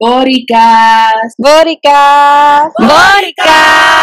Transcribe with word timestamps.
Bóricas. 0.00 1.34
Bóricas. 1.36 2.72
Bóricas. 2.78 3.99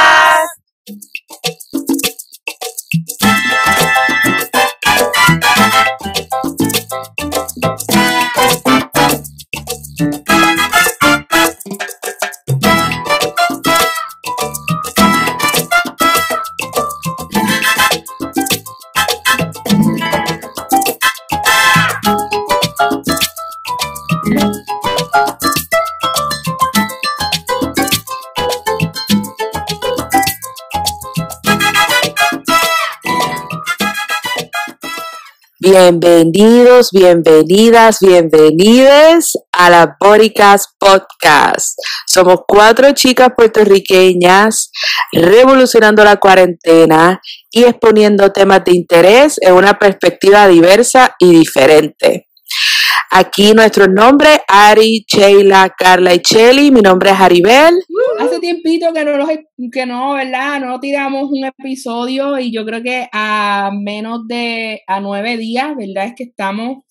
Bienvenidos, 35.79 36.89
bienvenidas, 36.91 37.99
bienvenides 37.99 39.37
a 39.51 39.69
la 39.69 39.95
Bóricas 39.99 40.73
Podcast. 40.79 41.77
Somos 42.07 42.39
cuatro 42.47 42.93
chicas 42.93 43.29
puertorriqueñas 43.37 44.71
revolucionando 45.11 46.03
la 46.03 46.15
cuarentena 46.17 47.21
y 47.51 47.65
exponiendo 47.65 48.31
temas 48.31 48.65
de 48.65 48.71
interés 48.71 49.37
en 49.39 49.53
una 49.53 49.77
perspectiva 49.77 50.47
diversa 50.47 51.15
y 51.19 51.37
diferente. 51.37 52.26
Aquí 53.11 53.53
nuestro 53.53 53.87
nombre, 53.87 54.29
Ari, 54.47 55.05
Sheila, 55.07 55.73
Carla 55.77 56.13
y 56.13 56.19
Chelly. 56.19 56.71
Mi 56.71 56.81
nombre 56.81 57.09
es 57.09 57.19
Aribel. 57.19 57.73
Hace 58.19 58.39
tiempito 58.39 58.93
que 58.93 59.05
no, 59.05 59.27
que 59.71 59.85
no, 59.85 60.13
¿verdad? 60.13 60.59
No 60.59 60.79
tiramos 60.79 61.29
un 61.31 61.45
episodio 61.45 62.37
y 62.37 62.51
yo 62.51 62.65
creo 62.65 62.83
que 62.83 63.07
a 63.11 63.71
menos 63.73 64.27
de 64.27 64.81
a 64.87 64.99
nueve 64.99 65.37
días, 65.37 65.75
¿verdad? 65.75 66.05
Es 66.07 66.13
que 66.15 66.25
estamos 66.25 66.83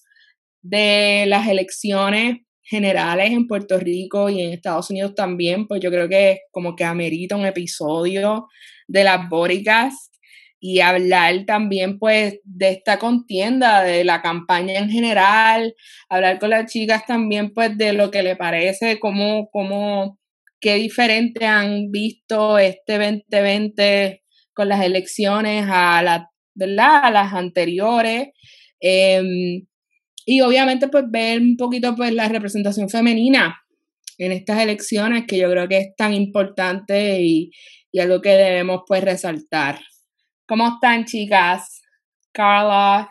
de 0.62 1.24
las 1.28 1.46
elecciones 1.48 2.38
generales 2.62 3.30
en 3.30 3.46
Puerto 3.46 3.78
Rico 3.78 4.28
y 4.28 4.40
en 4.40 4.52
Estados 4.52 4.90
Unidos 4.90 5.14
también, 5.14 5.68
pues 5.68 5.80
yo 5.80 5.90
creo 5.90 6.08
que 6.08 6.40
como 6.50 6.74
que 6.74 6.84
amerita 6.84 7.36
un 7.36 7.46
episodio 7.46 8.48
de 8.88 9.04
las 9.04 9.28
bóricas 9.28 10.10
y 10.58 10.80
hablar 10.80 11.44
también 11.46 11.98
pues 11.98 12.40
de 12.44 12.70
esta 12.70 12.98
contienda, 12.98 13.82
de 13.82 14.04
la 14.04 14.22
campaña 14.22 14.78
en 14.78 14.90
general, 14.90 15.74
hablar 16.08 16.38
con 16.38 16.50
las 16.50 16.70
chicas 16.70 17.04
también 17.06 17.52
pues 17.52 17.76
de 17.76 17.92
lo 17.92 18.10
que 18.10 18.22
le 18.22 18.36
parece, 18.36 18.98
cómo, 18.98 19.48
cómo, 19.50 20.18
qué 20.60 20.76
diferente 20.76 21.46
han 21.46 21.90
visto 21.90 22.58
este 22.58 22.98
2020 22.98 24.22
con 24.54 24.68
las 24.68 24.82
elecciones 24.82 25.66
a, 25.68 26.02
la, 26.02 26.30
¿verdad? 26.54 27.00
a 27.04 27.10
las 27.10 27.32
anteriores. 27.34 28.28
Em, 28.80 29.66
y 30.24 30.40
obviamente 30.40 30.88
pues 30.88 31.04
ver 31.08 31.40
un 31.40 31.56
poquito 31.56 31.94
pues 31.94 32.12
la 32.12 32.28
representación 32.28 32.88
femenina 32.88 33.56
en 34.18 34.32
estas 34.32 34.60
elecciones 34.60 35.24
que 35.26 35.38
yo 35.38 35.50
creo 35.50 35.68
que 35.68 35.78
es 35.78 35.96
tan 35.96 36.14
importante 36.14 37.20
y, 37.20 37.50
y 37.92 38.00
algo 38.00 38.20
que 38.20 38.30
debemos 38.30 38.82
pues 38.86 39.04
resaltar. 39.04 39.78
¿Cómo 40.48 40.68
están, 40.68 41.06
chicas? 41.06 41.82
Carla. 42.32 43.10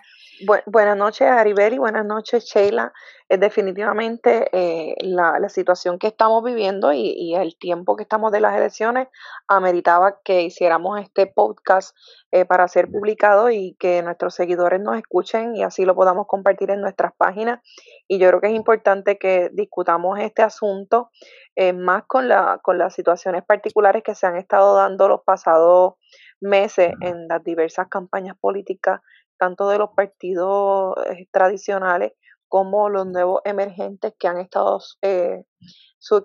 buenas 0.67 0.95
noches, 0.95 1.28
Aribeli. 1.28 1.78
Buenas 1.78 2.05
noches, 2.05 2.45
Sheila. 2.45 2.94
Es 3.28 3.41
definitivamente 3.41 4.47
eh, 4.53 4.95
la, 5.02 5.50
situación 5.50 6.00
que 6.00 6.08
estamos 6.08 6.41
viviendo 6.45 6.94
y, 6.94 7.36
el 7.36 7.58
tiempo 7.58 7.97
que 7.97 8.03
estamos 8.03 8.31
de 8.31 8.39
las 8.39 8.56
elecciones 8.56 9.09
ameritaba 9.50 10.22
que 10.23 10.44
hiciéramos 10.44 11.02
este 11.02 11.28
podcast 11.28 11.94
eh, 12.31 12.45
para 12.45 12.69
ser 12.69 12.89
publicado 12.89 13.50
y 13.50 13.75
que 13.79 14.02
nuestros 14.02 14.34
seguidores 14.34 14.79
nos 14.79 14.96
escuchen 14.96 15.57
y 15.57 15.63
así 15.63 15.84
lo 15.84 15.94
podamos 15.94 16.28
compartir 16.28 16.72
en 16.72 16.79
nuestras 16.79 17.12
páginas. 17.17 17.59
Y 18.07 18.17
yo 18.17 18.29
creo 18.29 18.40
que 18.40 18.47
es 18.47 18.56
importante 18.56 19.17
que 19.17 19.50
discutamos 19.52 20.19
este 20.19 20.41
asunto 20.41 21.09
eh, 21.57 21.73
más 21.73 22.03
con, 22.07 22.29
la, 22.29 22.62
con 22.63 22.78
las 22.78 22.94
situaciones 22.94 23.44
particulares 23.44 24.03
que 24.03 24.16
se 24.16 24.25
han 24.25 24.38
estado 24.38 24.73
dando 24.75 25.09
los 25.09 25.19
pasados 25.25 25.96
meses 26.45 26.94
en 27.01 27.28
las 27.28 27.44
diversas 27.44 27.88
campañas 27.89 28.38
políticas, 28.39 29.01
tanto 29.38 29.67
de 29.67 29.78
los 29.78 29.89
partidos 29.95 30.95
eh, 31.07 31.28
tradicionales 31.31 32.13
como 32.47 32.89
los 32.89 33.06
nuevos 33.07 33.41
emergentes 33.44 34.13
que 34.17 34.28
han 34.28 34.38
estado 34.38 34.79
eh, 35.01 35.44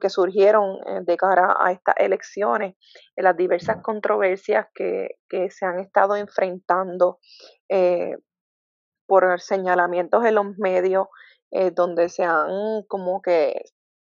que 0.00 0.10
surgieron 0.10 0.76
eh, 0.86 1.00
de 1.02 1.16
cara 1.16 1.56
a 1.58 1.72
estas 1.72 1.94
elecciones, 1.98 2.76
en 3.16 3.24
las 3.24 3.36
diversas 3.36 3.82
controversias 3.82 4.66
que, 4.74 5.16
se 5.50 5.66
han 5.66 5.80
estado 5.80 6.16
enfrentando 6.16 7.18
por 9.06 9.40
señalamientos 9.40 10.24
en 10.24 10.34
los 10.34 10.58
medios, 10.58 11.06
donde 11.74 12.08
se 12.08 12.22
han 12.22 12.82
como 12.86 13.22
que 13.22 13.62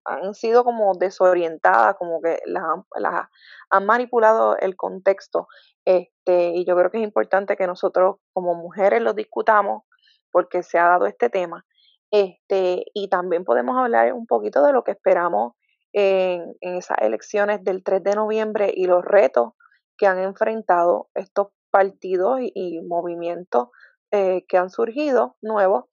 han 0.05 0.35
sido 0.35 0.65
como 0.65 0.95
desorientadas, 0.95 1.97
como 1.97 2.21
que 2.21 2.39
las, 2.47 2.65
las 2.97 3.29
han 3.71 3.87
manipulado 3.87 4.57
el 4.59 4.77
contexto 4.77 5.47
este, 5.85 6.51
y 6.55 6.65
yo 6.65 6.77
creo 6.77 6.91
que 6.91 6.99
es 6.99 7.05
importante 7.05 7.57
que 7.57 7.67
nosotros 7.67 8.17
como 8.33 8.55
mujeres 8.55 9.03
lo 9.03 9.13
discutamos 9.13 9.83
porque 10.31 10.63
se 10.63 10.79
ha 10.79 10.89
dado 10.89 11.07
este 11.07 11.31
tema. 11.31 11.65
Este, 12.11 12.85
y 12.93 13.09
también 13.09 13.45
podemos 13.45 13.77
hablar 13.77 14.13
un 14.13 14.27
poquito 14.27 14.65
de 14.65 14.73
lo 14.73 14.83
que 14.83 14.93
esperamos 14.93 15.55
en, 15.93 16.55
esas 16.61 16.99
elecciones 17.01 17.63
del 17.65 17.83
3 17.83 18.03
de 18.03 18.15
noviembre 18.15 18.73
y 18.75 18.87
los 18.87 19.05
retos 19.05 19.53
que 19.97 20.07
han 20.07 20.19
enfrentado 20.19 21.09
estos 21.15 21.49
partidos 21.71 22.41
y, 22.43 22.81
movimientos 22.83 23.69
eh, 24.11 24.45
que 24.49 24.59
han 24.59 24.71
surgido 24.71 25.37
nuevos 25.41 25.85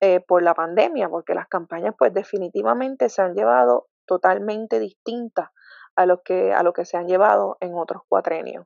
eh, 0.00 0.20
por 0.20 0.42
la 0.42 0.54
pandemia, 0.54 1.08
porque 1.08 1.34
las 1.34 1.48
campañas 1.48 1.94
pues 1.98 2.14
definitivamente 2.14 3.08
se 3.08 3.20
han 3.20 3.34
llevado 3.34 3.88
totalmente 4.06 4.78
distintas 4.78 5.50
a 5.96 6.06
lo 6.06 6.22
que, 6.22 6.52
a 6.52 6.62
lo 6.62 6.72
que 6.72 6.84
se 6.84 6.96
han 6.96 7.08
llevado 7.08 7.58
en 7.60 7.74
otros 7.74 8.02
cuatrenios. 8.08 8.64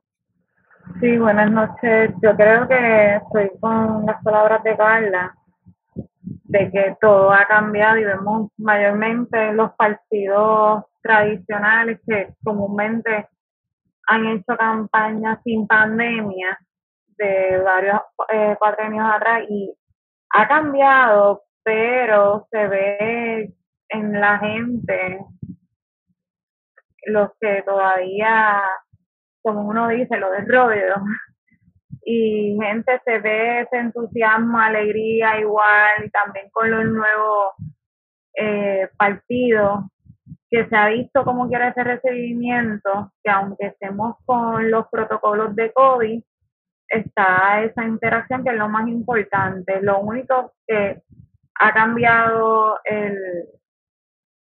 Sí, 0.99 1.17
buenas 1.17 1.49
noches. 1.49 2.11
Yo 2.21 2.35
creo 2.35 2.67
que 2.67 3.15
estoy 3.15 3.57
con 3.59 4.05
las 4.05 4.21
palabras 4.21 4.61
de 4.63 4.75
Carla, 4.75 5.33
de 6.25 6.71
que 6.71 6.97
todo 6.99 7.31
ha 7.31 7.45
cambiado 7.47 7.97
y 7.97 8.03
vemos 8.03 8.51
mayormente 8.57 9.53
los 9.53 9.71
partidos 9.73 10.83
tradicionales 11.01 12.01
que 12.05 12.33
comúnmente 12.43 13.29
han 14.07 14.25
hecho 14.27 14.57
campañas 14.57 15.39
sin 15.45 15.65
pandemia 15.67 16.59
de 17.17 17.61
varios 17.63 18.01
eh, 18.33 18.55
cuatro 18.59 18.85
años 18.85 19.09
atrás 19.09 19.43
y 19.49 19.73
ha 20.31 20.47
cambiado, 20.49 21.43
pero 21.63 22.45
se 22.51 22.67
ve 22.67 23.53
en 23.87 24.19
la 24.19 24.37
gente 24.37 25.19
los 27.05 27.29
que 27.39 27.61
todavía 27.65 28.61
como 29.43 29.67
uno 29.67 29.89
dice, 29.89 30.17
lo 30.17 30.31
de 30.31 30.41
rodeo. 30.45 30.95
Y 32.05 32.57
gente 32.61 32.99
se 33.05 33.19
ve 33.19 33.61
ese 33.61 33.77
entusiasmo, 33.77 34.59
alegría 34.59 35.39
igual, 35.39 36.05
y 36.05 36.09
también 36.09 36.49
con 36.51 36.69
los 36.71 36.85
nuevos 36.85 37.53
eh, 38.35 38.89
partidos, 38.97 39.85
que 40.49 40.67
se 40.67 40.75
ha 40.75 40.87
visto 40.87 41.23
cómo 41.23 41.47
quiere 41.47 41.69
ese 41.69 41.83
recibimiento, 41.83 43.11
que 43.23 43.31
aunque 43.31 43.67
estemos 43.67 44.17
con 44.25 44.69
los 44.69 44.87
protocolos 44.89 45.55
de 45.55 45.71
COVID, 45.71 46.21
está 46.89 47.63
esa 47.63 47.85
interacción 47.85 48.43
que 48.43 48.51
es 48.51 48.57
lo 48.57 48.69
más 48.69 48.87
importante. 48.87 49.81
Lo 49.81 49.99
único 49.99 50.53
que 50.67 51.01
ha 51.55 51.73
cambiado 51.73 52.79
el, 52.83 53.17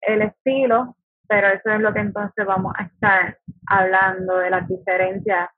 el 0.02 0.22
estilo 0.22 0.96
pero 1.28 1.48
eso 1.48 1.70
es 1.70 1.80
lo 1.80 1.92
que 1.92 2.00
entonces 2.00 2.46
vamos 2.46 2.72
a 2.78 2.84
estar 2.84 3.38
hablando 3.66 4.38
de 4.38 4.50
las 4.50 4.68
diferencias 4.68 5.48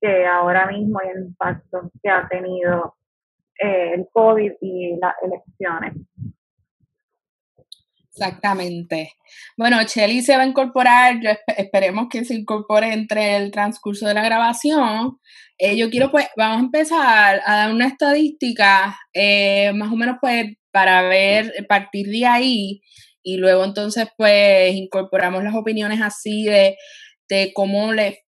que 0.00 0.26
ahora 0.26 0.66
mismo 0.66 1.00
y 1.04 1.08
el 1.08 1.24
impacto 1.26 1.90
que 2.02 2.10
ha 2.10 2.28
tenido 2.28 2.96
eh, 3.58 3.94
el 3.94 4.06
COVID 4.12 4.52
y 4.60 4.96
las 5.00 5.14
elecciones. 5.22 5.94
Exactamente. 8.10 9.12
Bueno, 9.58 9.76
Chelly 9.84 10.22
se 10.22 10.36
va 10.36 10.42
a 10.42 10.46
incorporar, 10.46 11.16
esperemos 11.58 12.06
que 12.10 12.24
se 12.24 12.34
incorpore 12.34 12.92
entre 12.94 13.36
el 13.36 13.50
transcurso 13.50 14.06
de 14.06 14.14
la 14.14 14.24
grabación. 14.24 15.18
Eh, 15.58 15.76
yo 15.76 15.90
quiero, 15.90 16.10
pues, 16.10 16.26
vamos 16.34 16.56
a 16.56 16.60
empezar 16.60 17.40
a 17.44 17.56
dar 17.56 17.74
una 17.74 17.86
estadística, 17.86 18.98
eh, 19.12 19.72
más 19.74 19.92
o 19.92 19.96
menos, 19.96 20.16
pues, 20.20 20.46
para 20.70 21.02
ver, 21.02 21.52
partir 21.68 22.06
de 22.08 22.26
ahí, 22.26 22.80
y 23.26 23.38
luego 23.38 23.64
entonces 23.64 24.06
pues 24.16 24.72
incorporamos 24.76 25.42
las 25.42 25.56
opiniones 25.56 26.00
así 26.00 26.44
de, 26.44 26.76
de 27.28 27.50
cómo 27.52 27.92
le, 27.92 28.24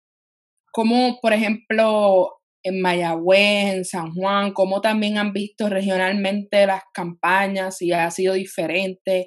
cómo 0.71 1.17
por 1.19 1.33
ejemplo 1.33 2.29
en 2.61 2.79
Mayagüez, 2.79 3.73
en 3.73 3.85
San 3.85 4.13
Juan, 4.13 4.53
cómo 4.53 4.81
también 4.81 5.17
han 5.17 5.33
visto 5.33 5.67
regionalmente 5.67 6.67
las 6.67 6.83
campañas, 6.93 7.77
si 7.77 7.91
ha 7.91 8.09
sido 8.11 8.35
diferente. 8.35 9.25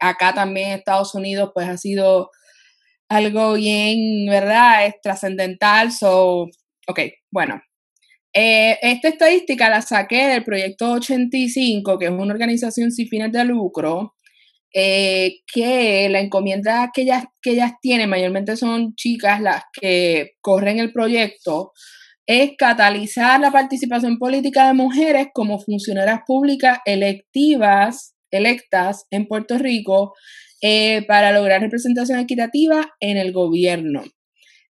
acá 0.00 0.34
también 0.34 0.68
en 0.68 0.78
Estados 0.78 1.14
Unidos, 1.14 1.52
pues 1.54 1.68
ha 1.68 1.78
sido 1.78 2.30
algo 3.08 3.54
bien, 3.54 4.26
¿verdad? 4.26 4.86
Es 4.86 5.00
trascendental. 5.02 5.90
So, 5.90 6.48
ok, 6.86 7.00
bueno. 7.30 7.62
Eh, 8.34 8.78
esta 8.82 9.08
estadística 9.08 9.70
la 9.70 9.82
saqué 9.82 10.28
del 10.28 10.44
proyecto 10.44 10.92
85, 10.92 11.98
que 11.98 12.06
es 12.06 12.10
una 12.12 12.34
organización 12.34 12.92
sin 12.92 13.08
fines 13.08 13.32
de 13.32 13.44
lucro, 13.44 14.14
eh, 14.74 15.40
que 15.52 16.08
la 16.08 16.20
encomienda 16.20 16.90
que 16.94 17.02
ellas, 17.02 17.24
que 17.42 17.50
ellas 17.52 17.72
tienen, 17.80 18.08
mayormente 18.08 18.56
son 18.56 18.94
chicas 18.94 19.40
las 19.40 19.62
que 19.72 20.32
corren 20.40 20.78
el 20.78 20.92
proyecto, 20.92 21.72
es 22.26 22.52
catalizar 22.56 23.40
la 23.40 23.50
participación 23.50 24.18
política 24.18 24.66
de 24.66 24.74
mujeres 24.74 25.28
como 25.34 25.58
funcionarias 25.58 26.20
públicas 26.26 26.78
electivas, 26.86 28.14
electas 28.30 29.06
en 29.10 29.26
Puerto 29.26 29.58
Rico 29.58 30.14
eh, 30.62 31.04
para 31.06 31.32
lograr 31.32 31.60
representación 31.60 32.18
equitativa 32.20 32.94
en 33.00 33.18
el 33.18 33.32
gobierno. 33.32 34.02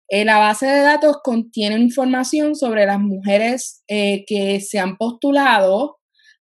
Eh, 0.08 0.24
la 0.24 0.38
base 0.38 0.66
de 0.66 0.80
datos 0.80 1.18
contiene 1.22 1.78
información 1.78 2.56
sobre 2.56 2.86
las 2.86 2.98
mujeres 2.98 3.82
que 3.86 4.60
se 4.60 4.78
han 4.78 4.96
postulado 4.96 6.01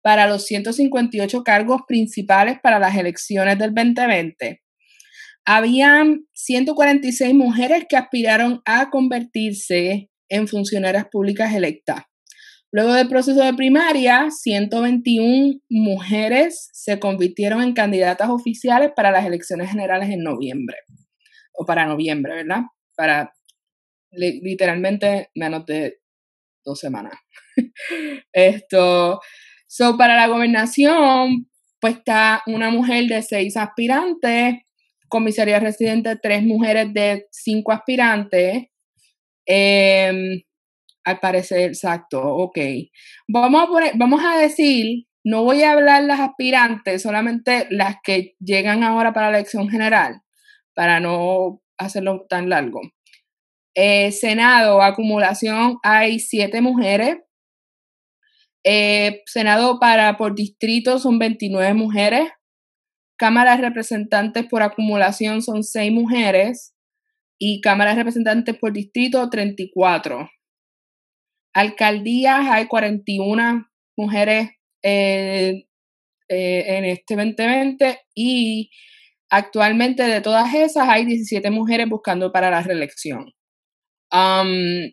para 0.03 0.27
los 0.27 0.45
158 0.45 1.43
cargos 1.43 1.81
principales 1.87 2.59
para 2.61 2.77
las 2.77 2.95
elecciones 2.95 3.57
del 3.57 3.73
2020. 3.73 4.61
Habían 5.45 6.25
146 6.33 7.33
mujeres 7.33 7.85
que 7.89 7.97
aspiraron 7.97 8.61
a 8.65 8.89
convertirse 8.89 10.09
en 10.29 10.47
funcionarias 10.47 11.05
públicas 11.11 11.53
electas. 11.53 12.03
Luego 12.71 12.93
del 12.93 13.07
proceso 13.07 13.43
de 13.43 13.53
primaria, 13.53 14.29
121 14.29 15.59
mujeres 15.69 16.69
se 16.73 16.99
convirtieron 16.99 17.61
en 17.61 17.73
candidatas 17.73 18.29
oficiales 18.29 18.91
para 18.95 19.11
las 19.11 19.25
elecciones 19.25 19.69
generales 19.69 20.09
en 20.09 20.23
noviembre. 20.23 20.77
O 21.53 21.65
para 21.65 21.85
noviembre, 21.85 22.33
¿verdad? 22.33 22.61
Para 22.95 23.31
literalmente 24.11 25.29
menos 25.35 25.65
de 25.65 25.99
dos 26.65 26.79
semanas. 26.79 27.13
Esto, 28.33 29.19
so 29.75 29.97
para 29.97 30.15
la 30.15 30.27
gobernación, 30.27 31.49
pues 31.81 31.95
está 31.95 32.43
una 32.45 32.69
mujer 32.69 33.07
de 33.07 33.23
seis 33.23 33.57
aspirantes, 33.57 34.57
comisaría 35.07 35.59
residente, 35.59 36.15
tres 36.15 36.43
mujeres 36.43 36.93
de 36.93 37.25
cinco 37.31 37.71
aspirantes, 37.71 38.65
eh, 39.47 40.43
al 41.03 41.19
parecer, 41.19 41.69
exacto, 41.69 42.21
ok. 42.21 42.59
Vamos 43.27 43.63
a, 43.63 43.67
poner, 43.67 43.93
vamos 43.95 44.21
a 44.23 44.37
decir, 44.37 45.07
no 45.23 45.43
voy 45.43 45.63
a 45.63 45.71
hablar 45.71 46.03
las 46.03 46.19
aspirantes, 46.19 47.01
solamente 47.01 47.65
las 47.71 47.95
que 48.03 48.35
llegan 48.39 48.83
ahora 48.83 49.11
para 49.11 49.31
la 49.31 49.39
elección 49.39 49.69
general, 49.69 50.21
para 50.75 50.99
no 50.99 51.63
hacerlo 51.79 52.27
tan 52.29 52.47
largo. 52.47 52.79
Eh, 53.73 54.11
Senado, 54.11 54.83
acumulación, 54.83 55.79
hay 55.81 56.19
siete 56.19 56.61
mujeres. 56.61 57.17
Eh, 58.63 59.21
Senado 59.25 59.79
para 59.79 60.17
por 60.17 60.35
distrito 60.35 60.99
son 60.99 61.19
29 61.19 61.73
mujeres. 61.73 62.29
Cámara 63.17 63.55
de 63.55 63.63
representantes 63.63 64.45
por 64.47 64.63
acumulación 64.63 65.41
son 65.41 65.63
seis 65.63 65.91
mujeres 65.91 66.73
y 67.37 67.61
cámaras 67.61 67.95
representantes 67.95 68.57
por 68.57 68.73
distrito 68.73 69.29
34. 69.29 70.29
Alcaldías 71.53 72.47
hay 72.49 72.67
41 72.67 73.67
mujeres 73.97 74.49
eh, 74.81 75.65
eh, 76.29 76.77
en 76.77 76.85
este 76.85 77.15
2020 77.15 77.99
y 78.15 78.71
actualmente 79.29 80.03
de 80.03 80.21
todas 80.21 80.53
esas 80.53 80.87
hay 80.89 81.05
17 81.05 81.51
mujeres 81.51 81.87
buscando 81.89 82.31
para 82.31 82.49
la 82.49 82.61
reelección. 82.61 83.33
Um, 84.11 84.91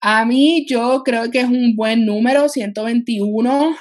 a 0.00 0.24
mí 0.24 0.66
yo 0.68 1.02
creo 1.04 1.30
que 1.30 1.40
es 1.40 1.46
un 1.46 1.76
buen 1.76 2.06
número, 2.06 2.48
121. 2.48 3.76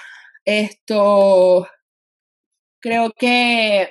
Esto 0.46 1.68
creo 2.82 3.12
que 3.18 3.90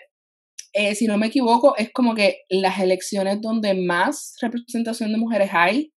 eh, 0.72 0.94
si 0.96 1.06
no 1.06 1.18
me 1.18 1.28
equivoco, 1.28 1.76
es 1.76 1.92
como 1.92 2.14
que 2.14 2.42
las 2.48 2.80
elecciones 2.80 3.40
donde 3.40 3.74
más 3.74 4.36
representación 4.40 5.12
de 5.12 5.18
mujeres 5.18 5.50
hay. 5.52 5.92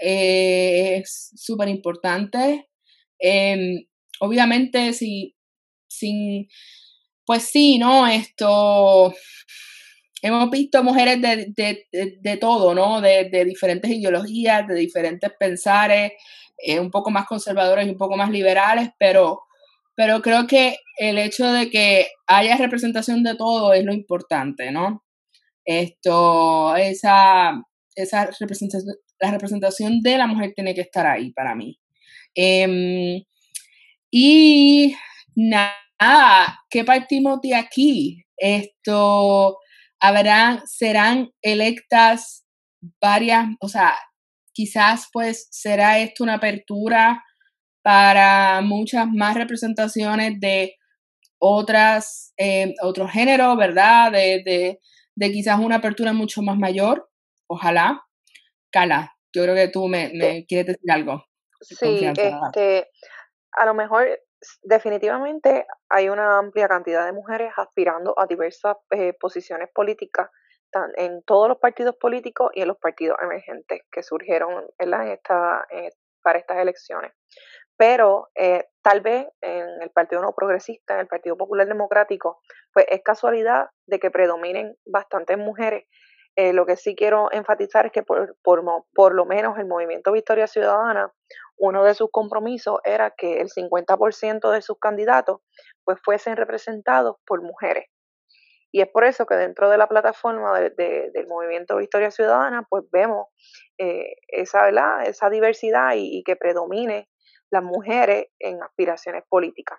Eh, 0.00 0.98
es 0.98 1.32
súper 1.36 1.68
importante. 1.68 2.68
Em, 3.18 3.84
obviamente, 4.20 4.92
si, 4.94 5.34
sin, 5.88 6.48
pues 7.26 7.44
sí, 7.44 7.78
¿no? 7.78 8.06
Esto, 8.06 9.14
hemos 10.26 10.50
visto 10.50 10.82
mujeres 10.82 11.20
de, 11.20 12.36
todo, 12.40 12.74
¿no? 12.74 13.00
De, 13.00 13.44
diferentes 13.44 13.90
ideologías, 13.90 14.66
de 14.66 14.74
diferentes 14.74 15.30
pensares, 15.38 16.12
eh, 16.58 16.80
un 16.80 16.90
poco 16.90 17.10
más 17.10 17.26
conservadores 17.26 17.86
y 17.86 17.90
un 17.90 17.98
poco 17.98 18.16
más 18.16 18.30
liberales, 18.30 18.90
pero 18.98 19.46
pero 19.96 20.20
creo 20.20 20.46
que 20.46 20.76
el 20.98 21.18
hecho 21.18 21.50
de 21.52 21.70
que 21.70 22.08
haya 22.26 22.56
representación 22.56 23.22
de 23.22 23.34
todo 23.34 23.72
es 23.72 23.84
lo 23.84 23.94
importante, 23.94 24.70
¿no? 24.70 25.02
Esto, 25.64 26.76
esa, 26.76 27.62
esa 27.94 28.30
representación, 28.38 28.94
la 29.18 29.30
representación 29.32 30.02
de 30.02 30.18
la 30.18 30.26
mujer 30.26 30.52
tiene 30.54 30.74
que 30.74 30.82
estar 30.82 31.06
ahí 31.06 31.32
para 31.32 31.54
mí. 31.54 31.78
Em, 32.34 33.22
y 34.10 34.94
nada, 35.34 36.60
¿qué 36.70 36.84
partimos 36.84 37.40
de 37.40 37.54
aquí? 37.54 38.24
Esto, 38.36 39.58
habrán, 40.00 40.62
serán 40.66 41.30
electas 41.42 42.46
varias, 43.00 43.46
o 43.60 43.68
sea, 43.68 43.96
quizás 44.52 45.08
pues 45.12 45.48
será 45.50 45.98
esto 45.98 46.24
una 46.24 46.34
apertura 46.34 47.22
para 47.82 48.60
muchas 48.62 49.06
más 49.08 49.36
representaciones 49.36 50.40
de 50.40 50.74
otras, 51.38 52.32
eh, 52.36 52.74
otro 52.82 53.06
género, 53.06 53.56
¿verdad? 53.56 54.10
De, 54.10 54.78
de, 55.14 55.32
quizás 55.32 55.58
una 55.60 55.76
apertura 55.76 56.12
mucho 56.12 56.42
más 56.42 56.58
mayor, 56.58 57.08
ojalá. 57.46 58.02
Cala, 58.72 59.14
yo 59.32 59.42
creo 59.44 59.54
que 59.54 59.68
tú 59.68 59.86
me, 59.86 60.10
quieres 60.48 60.66
decir 60.66 60.90
algo. 60.90 61.24
Sí, 61.60 62.04
este, 62.04 62.88
a 63.52 63.66
lo 63.66 63.74
mejor 63.74 64.06
definitivamente 64.62 65.66
hay 65.88 66.08
una 66.08 66.38
amplia 66.38 66.68
cantidad 66.68 67.04
de 67.04 67.12
mujeres 67.12 67.52
aspirando 67.56 68.18
a 68.18 68.26
diversas 68.26 68.76
eh, 68.90 69.12
posiciones 69.14 69.68
políticas 69.74 70.30
en 70.96 71.22
todos 71.22 71.48
los 71.48 71.58
partidos 71.58 71.96
políticos 71.96 72.50
y 72.52 72.60
en 72.60 72.68
los 72.68 72.76
partidos 72.76 73.16
emergentes 73.22 73.80
que 73.90 74.02
surgieron 74.02 74.66
en 74.78 74.92
esta, 74.92 75.66
para 76.22 76.38
estas 76.38 76.58
elecciones 76.58 77.12
pero 77.76 78.30
eh, 78.34 78.64
tal 78.82 79.00
vez 79.00 79.26
en 79.40 79.82
el 79.82 79.90
Partido 79.90 80.22
No 80.22 80.32
Progresista, 80.32 80.94
en 80.94 81.00
el 81.00 81.06
Partido 81.06 81.36
Popular 81.36 81.66
Democrático, 81.66 82.40
pues 82.72 82.86
es 82.88 83.02
casualidad 83.02 83.68
de 83.86 83.98
que 83.98 84.10
predominen 84.10 84.76
bastantes 84.86 85.36
mujeres. 85.38 85.84
Eh, 86.36 86.52
lo 86.52 86.66
que 86.66 86.76
sí 86.76 86.94
quiero 86.94 87.30
enfatizar 87.32 87.86
es 87.86 87.92
que 87.92 88.02
por, 88.02 88.36
por, 88.42 89.14
lo 89.14 89.24
menos 89.24 89.58
el 89.58 89.66
movimiento 89.66 90.12
Victoria 90.12 90.46
Ciudadana, 90.46 91.12
uno 91.58 91.84
de 91.84 91.94
sus 91.94 92.10
compromisos 92.10 92.78
era 92.84 93.10
que 93.10 93.40
el 93.40 93.48
50% 93.48 94.50
de 94.50 94.62
sus 94.62 94.78
candidatos 94.78 95.40
pues 95.84 95.98
fuesen 96.04 96.36
representados 96.36 97.16
por 97.26 97.42
mujeres. 97.42 97.86
Y 98.72 98.82
es 98.82 98.88
por 98.88 99.04
eso 99.04 99.24
que 99.26 99.36
dentro 99.36 99.70
de 99.70 99.78
la 99.78 99.86
plataforma 99.86 100.58
del 100.60 101.26
movimiento 101.28 101.76
Victoria 101.76 102.10
Ciudadana, 102.10 102.66
pues 102.68 102.84
vemos 102.92 103.28
eh, 103.78 104.16
esa, 104.28 104.68
esa 105.04 105.30
diversidad 105.30 105.94
y, 105.94 106.18
y, 106.18 106.22
que 106.24 106.36
predomine 106.36 107.08
las 107.50 107.62
mujeres 107.62 108.26
en 108.38 108.62
aspiraciones 108.62 109.22
políticas. 109.28 109.78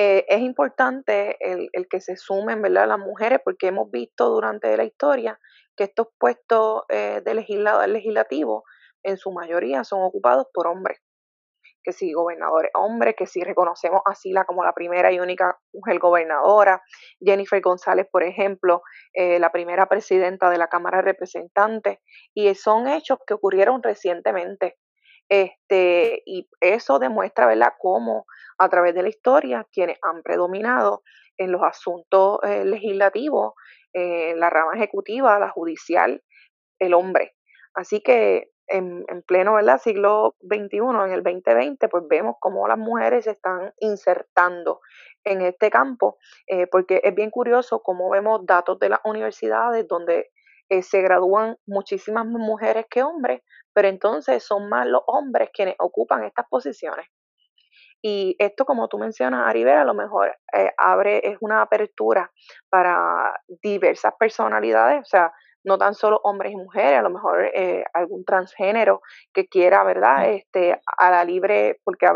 Eh, 0.00 0.24
es 0.28 0.40
importante 0.42 1.36
el, 1.40 1.88
que 1.90 2.00
se 2.00 2.16
sumen 2.16 2.62
¿verdad? 2.62 2.86
las 2.86 3.00
mujeres 3.00 3.40
porque 3.44 3.66
hemos 3.66 3.90
visto 3.90 4.28
durante 4.28 4.76
la 4.76 4.84
historia 4.84 5.40
que 5.76 5.84
estos 5.84 6.06
puestos 6.18 6.82
eh, 6.88 7.20
de 7.24 7.34
legislador 7.34 7.88
legislativo 7.88 8.62
en 9.02 9.16
su 9.18 9.32
mayoría 9.32 9.84
son 9.84 10.02
ocupados 10.02 10.46
por 10.52 10.66
hombres 10.66 10.98
que 11.88 11.92
sí, 11.92 12.12
gobernadores 12.12 12.70
hombres, 12.74 13.14
que 13.16 13.26
sí 13.26 13.42
reconocemos 13.42 14.02
a 14.04 14.14
Sila 14.14 14.44
como 14.44 14.62
la 14.62 14.74
primera 14.74 15.10
y 15.10 15.20
única 15.20 15.58
mujer 15.72 15.98
gobernadora, 15.98 16.82
Jennifer 17.18 17.62
González, 17.62 18.06
por 18.12 18.22
ejemplo, 18.22 18.82
eh, 19.14 19.38
la 19.38 19.50
primera 19.50 19.86
presidenta 19.86 20.50
de 20.50 20.58
la 20.58 20.68
Cámara 20.68 20.98
de 20.98 21.04
Representantes, 21.04 21.98
y 22.34 22.54
son 22.54 22.88
hechos 22.88 23.18
que 23.26 23.32
ocurrieron 23.32 23.82
recientemente. 23.82 24.76
Este, 25.30 26.22
y 26.26 26.48
eso 26.60 26.98
demuestra, 26.98 27.46
¿verdad?, 27.46 27.72
cómo 27.78 28.26
a 28.58 28.68
través 28.68 28.94
de 28.94 29.02
la 29.02 29.08
historia 29.08 29.66
quienes 29.72 29.98
han 30.02 30.22
predominado 30.22 31.02
en 31.38 31.52
los 31.52 31.62
asuntos 31.62 32.38
eh, 32.42 32.66
legislativos, 32.66 33.54
eh, 33.94 34.34
la 34.36 34.50
rama 34.50 34.72
ejecutiva, 34.74 35.38
la 35.38 35.48
judicial, 35.48 36.22
el 36.78 36.92
hombre. 36.92 37.34
Así 37.74 38.02
que 38.02 38.50
en, 38.68 39.04
en, 39.08 39.22
pleno 39.22 39.54
¿verdad? 39.54 39.78
siglo 39.78 40.36
XXI, 40.40 40.78
en 40.78 41.12
el 41.12 41.22
2020, 41.22 41.88
pues 41.88 42.04
vemos 42.08 42.36
cómo 42.40 42.66
las 42.68 42.78
mujeres 42.78 43.24
se 43.24 43.32
están 43.32 43.72
insertando 43.80 44.80
en 45.24 45.42
este 45.42 45.70
campo, 45.70 46.18
eh, 46.46 46.66
porque 46.66 47.00
es 47.04 47.14
bien 47.14 47.30
curioso 47.30 47.82
cómo 47.82 48.10
vemos 48.10 48.46
datos 48.46 48.78
de 48.78 48.88
las 48.88 49.00
universidades 49.04 49.86
donde 49.86 50.30
eh, 50.70 50.82
se 50.82 51.00
gradúan 51.00 51.56
muchísimas 51.66 52.26
mujeres 52.26 52.86
que 52.90 53.02
hombres, 53.02 53.42
pero 53.72 53.88
entonces 53.88 54.42
son 54.42 54.68
más 54.68 54.86
los 54.86 55.02
hombres 55.06 55.50
quienes 55.52 55.74
ocupan 55.78 56.24
estas 56.24 56.46
posiciones. 56.48 57.06
Y 58.00 58.36
esto, 58.38 58.64
como 58.64 58.88
tú 58.88 58.98
mencionas, 58.98 59.48
Aribera, 59.48 59.82
a 59.82 59.84
lo 59.84 59.94
mejor 59.94 60.36
eh, 60.52 60.70
abre, 60.76 61.20
es 61.28 61.38
una 61.40 61.62
apertura 61.62 62.30
para 62.68 63.34
diversas 63.62 64.14
personalidades, 64.18 65.00
o 65.00 65.04
sea, 65.04 65.32
no 65.64 65.78
tan 65.78 65.94
solo 65.94 66.20
hombres 66.22 66.52
y 66.52 66.56
mujeres, 66.56 66.98
a 66.98 67.02
lo 67.02 67.10
mejor 67.10 67.50
eh, 67.54 67.84
algún 67.92 68.24
transgénero 68.24 69.02
que 69.32 69.48
quiera, 69.48 69.84
¿verdad? 69.84 70.30
Este, 70.30 70.80
a 70.98 71.10
la 71.10 71.24
libre, 71.24 71.80
porque 71.84 72.06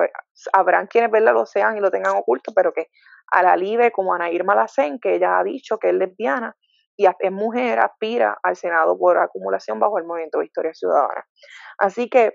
habrán 0.52 0.86
quienes, 0.86 1.10
¿verdad? 1.10 1.34
Lo 1.34 1.46
sean 1.46 1.76
y 1.76 1.80
lo 1.80 1.90
tengan 1.90 2.16
oculto, 2.16 2.52
pero 2.54 2.72
que 2.72 2.86
a 3.30 3.42
la 3.42 3.56
libre, 3.56 3.92
como 3.92 4.14
Ana 4.14 4.30
Irma 4.30 4.54
Lacen, 4.54 4.98
que 5.00 5.16
ella 5.16 5.38
ha 5.38 5.44
dicho 5.44 5.78
que 5.78 5.88
es 5.88 5.94
lesbiana 5.94 6.56
y 6.96 7.06
es 7.06 7.32
mujer, 7.32 7.80
aspira 7.80 8.38
al 8.42 8.56
Senado 8.56 8.96
por 8.98 9.18
acumulación 9.18 9.80
bajo 9.80 9.98
el 9.98 10.04
Movimiento 10.04 10.38
de 10.38 10.46
Historia 10.46 10.74
Ciudadana. 10.74 11.24
Así 11.78 12.08
que 12.08 12.34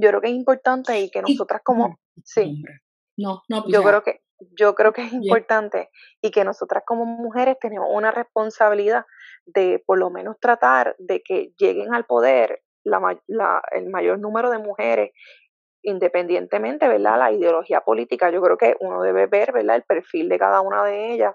yo 0.00 0.08
creo 0.08 0.20
que 0.20 0.28
es 0.28 0.34
importante 0.34 1.00
y 1.00 1.10
que 1.10 1.22
nosotras 1.22 1.60
como 1.64 1.96
Sí. 2.24 2.62
No, 3.16 3.42
no, 3.48 3.62
pues 3.62 3.74
yo 3.74 3.82
creo 3.82 4.02
que 4.02 4.20
yo 4.58 4.74
creo 4.74 4.92
que 4.92 5.02
es 5.02 5.12
importante 5.12 5.90
y 6.20 6.30
que 6.30 6.44
nosotras 6.44 6.82
como 6.86 7.04
mujeres 7.04 7.56
tenemos 7.60 7.88
una 7.90 8.10
responsabilidad 8.10 9.04
de 9.46 9.82
por 9.86 9.98
lo 9.98 10.10
menos 10.10 10.36
tratar 10.40 10.94
de 10.98 11.22
que 11.22 11.52
lleguen 11.58 11.94
al 11.94 12.04
poder 12.04 12.62
la, 12.84 13.00
la, 13.26 13.62
el 13.72 13.88
mayor 13.88 14.18
número 14.18 14.50
de 14.50 14.58
mujeres 14.58 15.10
independientemente, 15.82 16.86
¿verdad? 16.86 17.18
La 17.18 17.32
ideología 17.32 17.80
política, 17.80 18.30
yo 18.30 18.40
creo 18.40 18.56
que 18.56 18.76
uno 18.80 19.02
debe 19.02 19.26
ver, 19.26 19.52
¿verdad? 19.52 19.76
El 19.76 19.82
perfil 19.82 20.28
de 20.28 20.38
cada 20.38 20.60
una 20.60 20.84
de 20.84 21.12
ellas 21.12 21.34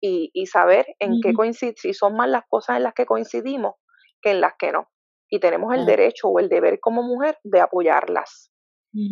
y, 0.00 0.30
y 0.34 0.46
saber 0.46 0.86
en 0.98 1.20
qué 1.22 1.32
coincide, 1.32 1.74
si 1.76 1.94
son 1.94 2.14
más 2.14 2.28
las 2.28 2.44
cosas 2.48 2.76
en 2.76 2.82
las 2.82 2.94
que 2.94 3.06
coincidimos 3.06 3.74
que 4.20 4.32
en 4.32 4.40
las 4.40 4.54
que 4.58 4.72
no. 4.72 4.90
Y 5.30 5.40
tenemos 5.40 5.74
el 5.74 5.86
derecho 5.86 6.28
o 6.28 6.38
el 6.38 6.48
deber 6.48 6.80
como 6.80 7.02
mujer 7.02 7.38
de 7.44 7.60
apoyarlas 7.60 8.50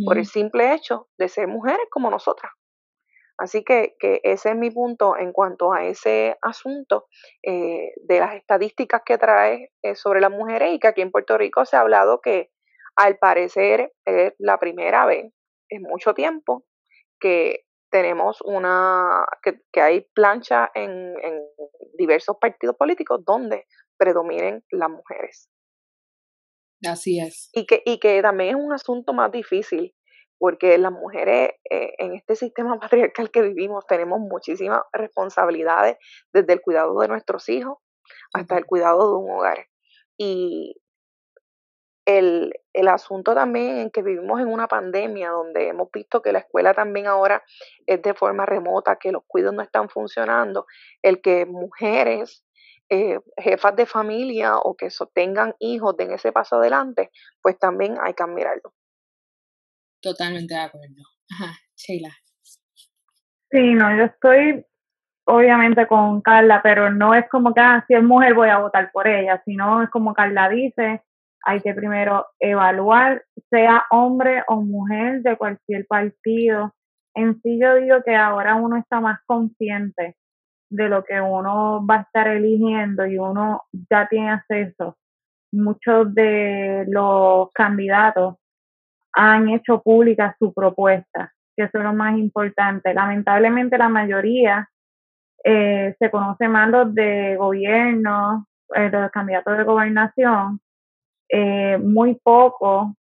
por 0.04 0.18
el 0.18 0.26
simple 0.26 0.74
hecho 0.74 1.08
de 1.18 1.28
ser 1.28 1.48
mujeres 1.48 1.86
como 1.90 2.10
nosotras. 2.10 2.50
Así 3.38 3.64
que, 3.64 3.96
que 3.98 4.20
ese 4.22 4.50
es 4.50 4.56
mi 4.56 4.70
punto 4.70 5.16
en 5.16 5.32
cuanto 5.32 5.72
a 5.72 5.84
ese 5.84 6.36
asunto 6.40 7.06
eh, 7.42 7.92
de 7.96 8.20
las 8.20 8.34
estadísticas 8.34 9.02
que 9.04 9.18
trae 9.18 9.72
eh, 9.82 9.94
sobre 9.94 10.20
las 10.20 10.30
mujeres 10.30 10.72
y 10.72 10.78
que 10.78 10.88
aquí 10.88 11.02
en 11.02 11.10
Puerto 11.10 11.36
Rico 11.36 11.64
se 11.66 11.76
ha 11.76 11.80
hablado 11.80 12.20
que 12.20 12.50
al 12.96 13.18
parecer 13.18 13.92
es 14.06 14.32
la 14.38 14.58
primera 14.58 15.04
vez 15.04 15.32
en 15.68 15.82
mucho 15.82 16.14
tiempo 16.14 16.64
que 17.20 17.66
tenemos 17.90 18.40
una, 18.42 19.26
que, 19.42 19.60
que 19.70 19.80
hay 19.80 20.06
plancha 20.14 20.70
en, 20.74 21.14
en 21.22 21.42
diversos 21.98 22.36
partidos 22.40 22.76
políticos 22.76 23.22
donde 23.24 23.66
predominen 23.98 24.64
las 24.70 24.90
mujeres. 24.90 25.50
Así 26.86 27.20
es. 27.20 27.50
Y 27.52 27.66
que, 27.66 27.82
y 27.84 27.98
que 27.98 28.20
también 28.22 28.56
es 28.56 28.62
un 28.62 28.72
asunto 28.72 29.12
más 29.12 29.32
difícil, 29.32 29.94
porque 30.38 30.78
las 30.78 30.92
mujeres 30.92 31.50
eh, 31.70 31.94
en 31.98 32.14
este 32.14 32.36
sistema 32.36 32.78
patriarcal 32.80 33.30
que 33.30 33.42
vivimos 33.42 33.86
tenemos 33.86 34.20
muchísimas 34.20 34.82
responsabilidades, 34.92 35.96
desde 36.32 36.52
el 36.52 36.60
cuidado 36.60 36.98
de 37.00 37.08
nuestros 37.08 37.48
hijos 37.48 37.78
hasta 38.32 38.56
el 38.56 38.66
cuidado 38.66 39.10
de 39.10 39.24
un 39.24 39.30
hogar. 39.30 39.66
Y 40.18 40.76
el, 42.06 42.52
el, 42.72 42.88
asunto 42.88 43.34
también 43.34 43.78
en 43.78 43.90
que 43.90 44.02
vivimos 44.02 44.40
en 44.40 44.46
una 44.46 44.68
pandemia 44.68 45.30
donde 45.30 45.68
hemos 45.68 45.90
visto 45.90 46.22
que 46.22 46.32
la 46.32 46.38
escuela 46.38 46.72
también 46.72 47.08
ahora 47.08 47.42
es 47.84 48.00
de 48.00 48.14
forma 48.14 48.46
remota, 48.46 48.96
que 48.96 49.10
los 49.10 49.24
cuidados 49.26 49.56
no 49.56 49.62
están 49.62 49.88
funcionando, 49.88 50.66
el 51.02 51.20
que 51.20 51.46
mujeres 51.46 52.44
eh, 52.88 53.18
jefas 53.36 53.74
de 53.74 53.86
familia 53.86 54.58
o 54.58 54.76
que 54.76 54.88
tengan 55.12 55.56
hijos 55.58 55.96
den 55.96 56.12
ese 56.12 56.30
paso 56.30 56.56
adelante, 56.56 57.10
pues 57.42 57.58
también 57.58 57.96
hay 58.00 58.14
que 58.14 58.22
admirarlo. 58.22 58.72
Totalmente 60.06 60.54
de 60.54 60.60
acuerdo. 60.60 61.02
Ajá, 61.32 61.52
Sheila. 61.74 62.10
Sí, 63.50 63.74
no, 63.74 63.96
yo 63.96 64.04
estoy 64.04 64.64
obviamente 65.26 65.88
con 65.88 66.20
Carla, 66.20 66.60
pero 66.62 66.92
no 66.92 67.12
es 67.12 67.28
como 67.28 67.52
que 67.52 67.60
ah, 67.60 67.84
si 67.88 67.94
es 67.94 68.04
mujer 68.04 68.34
voy 68.34 68.48
a 68.48 68.58
votar 68.58 68.92
por 68.92 69.08
ella, 69.08 69.42
sino 69.44 69.82
es 69.82 69.90
como 69.90 70.14
Carla 70.14 70.48
dice, 70.48 71.02
hay 71.42 71.60
que 71.60 71.74
primero 71.74 72.24
evaluar, 72.38 73.24
sea 73.50 73.84
hombre 73.90 74.44
o 74.46 74.62
mujer 74.62 75.22
de 75.22 75.36
cualquier 75.36 75.88
partido. 75.88 76.72
En 77.16 77.40
sí 77.42 77.58
yo 77.60 77.74
digo 77.74 77.96
que 78.04 78.14
ahora 78.14 78.54
uno 78.54 78.76
está 78.76 79.00
más 79.00 79.18
consciente 79.26 80.14
de 80.70 80.88
lo 80.88 81.02
que 81.02 81.20
uno 81.20 81.84
va 81.84 81.96
a 81.96 82.02
estar 82.02 82.28
eligiendo 82.28 83.06
y 83.06 83.18
uno 83.18 83.64
ya 83.90 84.06
tiene 84.08 84.30
acceso. 84.30 84.98
Muchos 85.50 86.14
de 86.14 86.84
los 86.86 87.50
candidatos 87.52 88.36
han 89.16 89.48
hecho 89.48 89.82
pública 89.82 90.36
su 90.38 90.52
propuesta, 90.52 91.32
que 91.56 91.64
eso 91.64 91.78
es 91.78 91.84
lo 91.84 91.94
más 91.94 92.18
importante. 92.18 92.92
Lamentablemente 92.92 93.78
la 93.78 93.88
mayoría 93.88 94.68
eh, 95.42 95.96
se 95.98 96.10
conoce 96.10 96.48
más 96.48 96.68
los 96.68 96.94
de 96.94 97.36
gobierno, 97.36 98.46
eh, 98.74 98.90
los 98.90 99.10
candidatos 99.10 99.56
de 99.56 99.64
gobernación, 99.64 100.60
eh, 101.28 101.78
muy 101.78 102.16
poco 102.22 102.94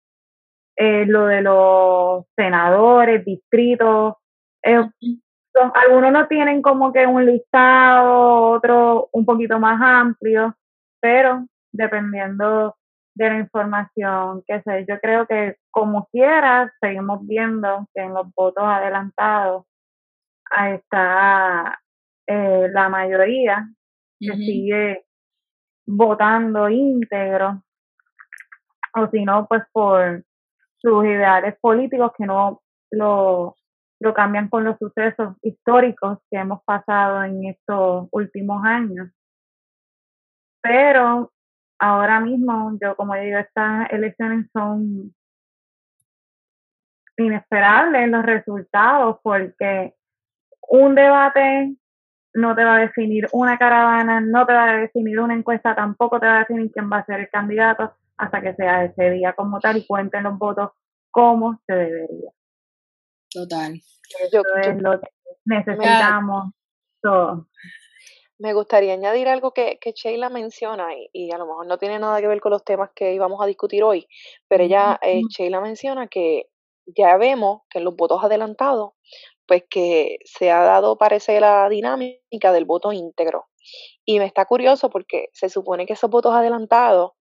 lo 0.77 1.27
de 1.27 1.41
los 1.41 2.25
senadores, 2.35 3.25
distritos, 3.25 4.15
algunos 4.63 6.13
no 6.13 6.27
tienen 6.27 6.63
como 6.63 6.93
que 6.93 7.07
un 7.07 7.25
listado, 7.25 8.51
otro 8.51 9.09
un 9.13 9.25
poquito 9.25 9.61
más 9.61 9.81
amplio, 9.81 10.57
pero 11.01 11.47
dependiendo 11.71 12.75
de 13.15 13.29
la 13.29 13.39
información 13.39 14.43
que 14.47 14.61
sé, 14.63 14.85
yo 14.89 14.99
creo 15.01 15.27
que 15.27 15.57
como 15.71 16.07
quiera 16.11 16.73
seguimos 16.81 17.27
viendo 17.27 17.87
que 17.95 18.03
en 18.03 18.15
los 18.15 18.33
votos 18.35 18.65
adelantados 18.65 19.67
está 20.69 21.81
eh, 22.27 22.69
la 22.73 22.89
mayoría 22.89 23.69
que 24.19 24.33
sigue 24.35 25.05
votando 25.87 26.69
íntegro 26.69 27.63
o 28.95 29.09
si 29.09 29.25
no 29.25 29.47
pues 29.47 29.63
por 29.73 30.25
sus 30.79 31.05
ideales 31.05 31.57
políticos 31.61 32.13
que 32.17 32.27
no 32.27 32.63
lo 32.91 33.57
lo 34.01 34.13
cambian 34.13 34.49
con 34.49 34.65
los 34.65 34.77
sucesos 34.79 35.35
históricos 35.43 36.19
que 36.31 36.37
hemos 36.37 36.63
pasado 36.65 37.25
en 37.25 37.47
estos 37.47 38.07
últimos 38.11 38.63
años. 38.65 39.09
Pero 40.63 41.33
ahora 41.79 42.21
mismo, 42.21 42.77
yo 42.81 42.97
como 42.97 43.15
digo, 43.15 43.39
estas 43.39 43.91
elecciones 43.91 44.47
son 44.53 45.15
inesperables 47.17 48.09
los 48.09 48.25
resultados 48.25 49.19
porque 49.23 49.95
un 50.69 50.95
debate 50.95 51.77
no 52.35 52.55
te 52.57 52.65
va 52.65 52.77
a 52.77 52.81
definir 52.81 53.29
una 53.33 53.57
caravana, 53.57 54.21
no 54.21 54.45
te 54.45 54.53
va 54.53 54.71
a 54.71 54.77
definir 54.79 55.21
una 55.21 55.35
encuesta, 55.35 55.75
tampoco 55.75 56.19
te 56.19 56.27
va 56.27 56.37
a 56.37 56.39
definir 56.41 56.71
quién 56.73 56.91
va 56.91 56.99
a 56.99 57.07
ser 57.07 57.21
el 57.21 57.29
candidato 57.31 57.95
hasta 58.17 58.41
que 58.41 58.55
sea 58.55 58.85
ese 58.85 59.11
día 59.11 59.33
como 59.35 59.61
tal 59.61 59.77
y 59.77 59.87
cuenten 59.87 60.25
los 60.25 60.37
votos 60.39 60.71
como 61.11 61.61
se 61.67 61.75
debería. 61.75 62.31
Total. 63.31 63.81
Yo, 64.33 64.43
necesitamos 65.45 66.53
todo. 67.01 67.49
Me 68.39 68.53
gustaría 68.53 68.95
añadir 68.95 69.29
algo 69.29 69.53
que, 69.53 69.79
que 69.81 69.93
Sheila 69.93 70.29
menciona 70.29 70.89
y, 71.13 71.31
a 71.31 71.39
lo 71.39 71.47
mejor 71.47 71.67
no 71.67 71.79
tiene 71.79 71.99
nada 71.99 72.21
que 72.21 72.27
ver 72.27 72.41
con 72.41 72.51
los 72.51 72.65
temas 72.65 72.91
que 72.95 73.15
íbamos 73.15 73.41
a 73.41 73.47
discutir 73.47 73.85
hoy, 73.85 74.09
pero 74.49 74.65
ella, 74.65 74.99
eh, 75.03 75.23
Sheila 75.29 75.61
menciona 75.61 76.09
que 76.09 76.49
ya 76.87 77.17
vemos 77.17 77.63
que 77.71 77.79
en 77.79 77.85
los 77.85 77.95
votos 77.97 78.23
adelantados, 78.25 78.93
pues 79.47 79.65
que 79.71 80.19
se 80.25 80.51
ha 80.51 80.63
dado 80.63 80.99
parecer 80.99 81.43
la 81.43 81.69
dinámica 81.69 82.53
del 82.53 82.65
voto 82.65 82.93
íntegro. 82.93 83.47
Y 84.05 84.19
me 84.19 84.27
está 84.27 84.45
curioso 84.47 84.91
porque 84.91 85.29
se 85.33 85.49
supone 85.49 85.87
que 85.87 85.95
esos 85.95 86.11
votos 86.11 86.35
adelantados 86.35 87.13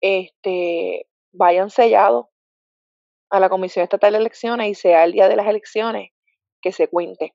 este, 0.00 1.06
vayan 1.32 1.70
sellados 1.70 2.26
a 3.30 3.40
la 3.40 3.48
Comisión 3.48 3.82
Estatal 3.82 4.12
de 4.12 4.18
Elecciones 4.18 4.68
y 4.68 4.74
sea 4.74 5.04
el 5.04 5.12
día 5.12 5.28
de 5.28 5.36
las 5.36 5.46
elecciones 5.46 6.10
que 6.60 6.72
se 6.72 6.88
cuente. 6.88 7.34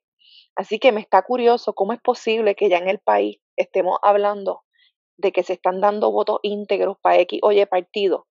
Así 0.57 0.79
que 0.79 0.91
me 0.91 1.01
está 1.01 1.21
curioso 1.21 1.73
cómo 1.73 1.93
es 1.93 2.01
posible 2.01 2.55
que 2.55 2.67
ya 2.67 2.79
en 2.79 2.89
el 2.89 2.97
país 2.97 3.37
estemos 3.55 3.99
hablando 4.01 4.63
de 5.15 5.31
que 5.31 5.43
se 5.43 5.53
están 5.53 5.81
dando 5.81 6.11
votos 6.11 6.39
íntegros 6.41 6.97
para 6.99 7.19
X 7.19 7.39
oye 7.43 7.67
partido, 7.67 8.25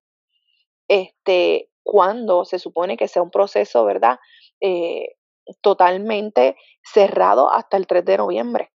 este, 0.89 1.71
cuando 1.85 2.45
se 2.45 2.59
supone 2.59 2.97
que 2.97 3.07
sea 3.07 3.23
un 3.23 3.31
proceso, 3.31 3.85
¿verdad? 3.85 4.19
Eh, 4.61 5.15
totalmente 5.61 6.57
cerrado 6.83 7.53
hasta 7.53 7.77
el 7.77 7.87
3 7.87 8.05
de 8.05 8.17
noviembre. 8.17 8.73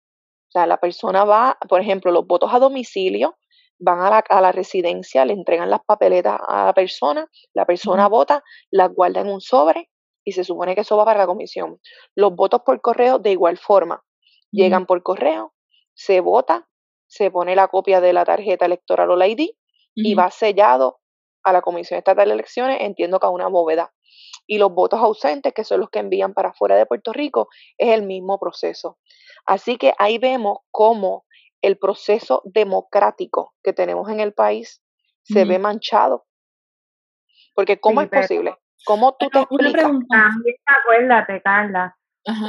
O 0.48 0.52
sea, 0.52 0.68
la 0.68 0.76
persona 0.76 1.24
va, 1.24 1.58
por 1.68 1.80
ejemplo, 1.80 2.12
los 2.12 2.28
votos 2.28 2.54
a 2.54 2.60
domicilio 2.60 3.36
van 3.80 3.98
a 4.00 4.10
la, 4.10 4.18
a 4.28 4.40
la 4.40 4.52
residencia, 4.52 5.24
le 5.24 5.32
entregan 5.32 5.70
las 5.70 5.80
papeletas 5.84 6.38
a 6.46 6.66
la 6.66 6.72
persona, 6.72 7.26
la 7.52 7.66
persona 7.66 8.06
vota, 8.06 8.44
las 8.70 8.94
guarda 8.94 9.22
en 9.22 9.28
un 9.28 9.40
sobre 9.40 9.90
y 10.24 10.32
se 10.32 10.44
supone 10.44 10.74
que 10.74 10.82
eso 10.82 10.96
va 10.96 11.04
para 11.04 11.20
la 11.20 11.26
comisión. 11.26 11.80
Los 12.14 12.34
votos 12.34 12.62
por 12.64 12.80
correo 12.80 13.18
de 13.18 13.32
igual 13.32 13.58
forma. 13.58 14.04
Llegan 14.50 14.86
por 14.86 15.02
correo, 15.02 15.54
se 15.94 16.20
vota, 16.20 16.68
se 17.06 17.30
pone 17.30 17.54
la 17.54 17.68
copia 17.68 18.00
de 18.00 18.12
la 18.12 18.24
tarjeta 18.24 18.66
electoral 18.66 19.10
o 19.10 19.16
la 19.16 19.28
ID 19.28 19.50
y 19.94 20.14
va 20.14 20.30
sellado 20.30 21.00
a 21.42 21.52
la 21.52 21.62
Comisión 21.62 21.98
Estatal 21.98 22.28
de 22.28 22.34
Elecciones, 22.34 22.78
entiendo 22.80 23.18
que 23.18 23.26
a 23.26 23.30
una 23.30 23.48
bóveda. 23.48 23.92
Y 24.46 24.58
los 24.58 24.72
votos 24.72 25.00
ausentes, 25.00 25.52
que 25.52 25.64
son 25.64 25.80
los 25.80 25.90
que 25.90 26.00
envían 26.00 26.34
para 26.34 26.50
afuera 26.50 26.76
de 26.76 26.86
Puerto 26.86 27.12
Rico, 27.12 27.48
es 27.78 27.88
el 27.94 28.02
mismo 28.04 28.38
proceso. 28.38 28.98
Así 29.46 29.76
que 29.76 29.92
ahí 29.98 30.18
vemos 30.18 30.58
cómo 30.70 31.24
el 31.62 31.78
proceso 31.78 32.42
democrático 32.44 33.54
que 33.62 33.72
tenemos 33.72 34.08
en 34.08 34.20
el 34.20 34.32
país 34.32 34.82
se 35.22 35.44
ve 35.44 35.58
manchado. 35.58 36.26
Porque 37.54 37.78
¿cómo 37.78 38.00
es 38.00 38.08
posible? 38.08 38.54
¿Cómo 38.84 39.16
tú 39.18 39.28
te 39.28 39.40
explicas? 39.40 39.82
También 39.82 40.56
acuérdate, 40.66 41.42
Carla, 41.42 41.96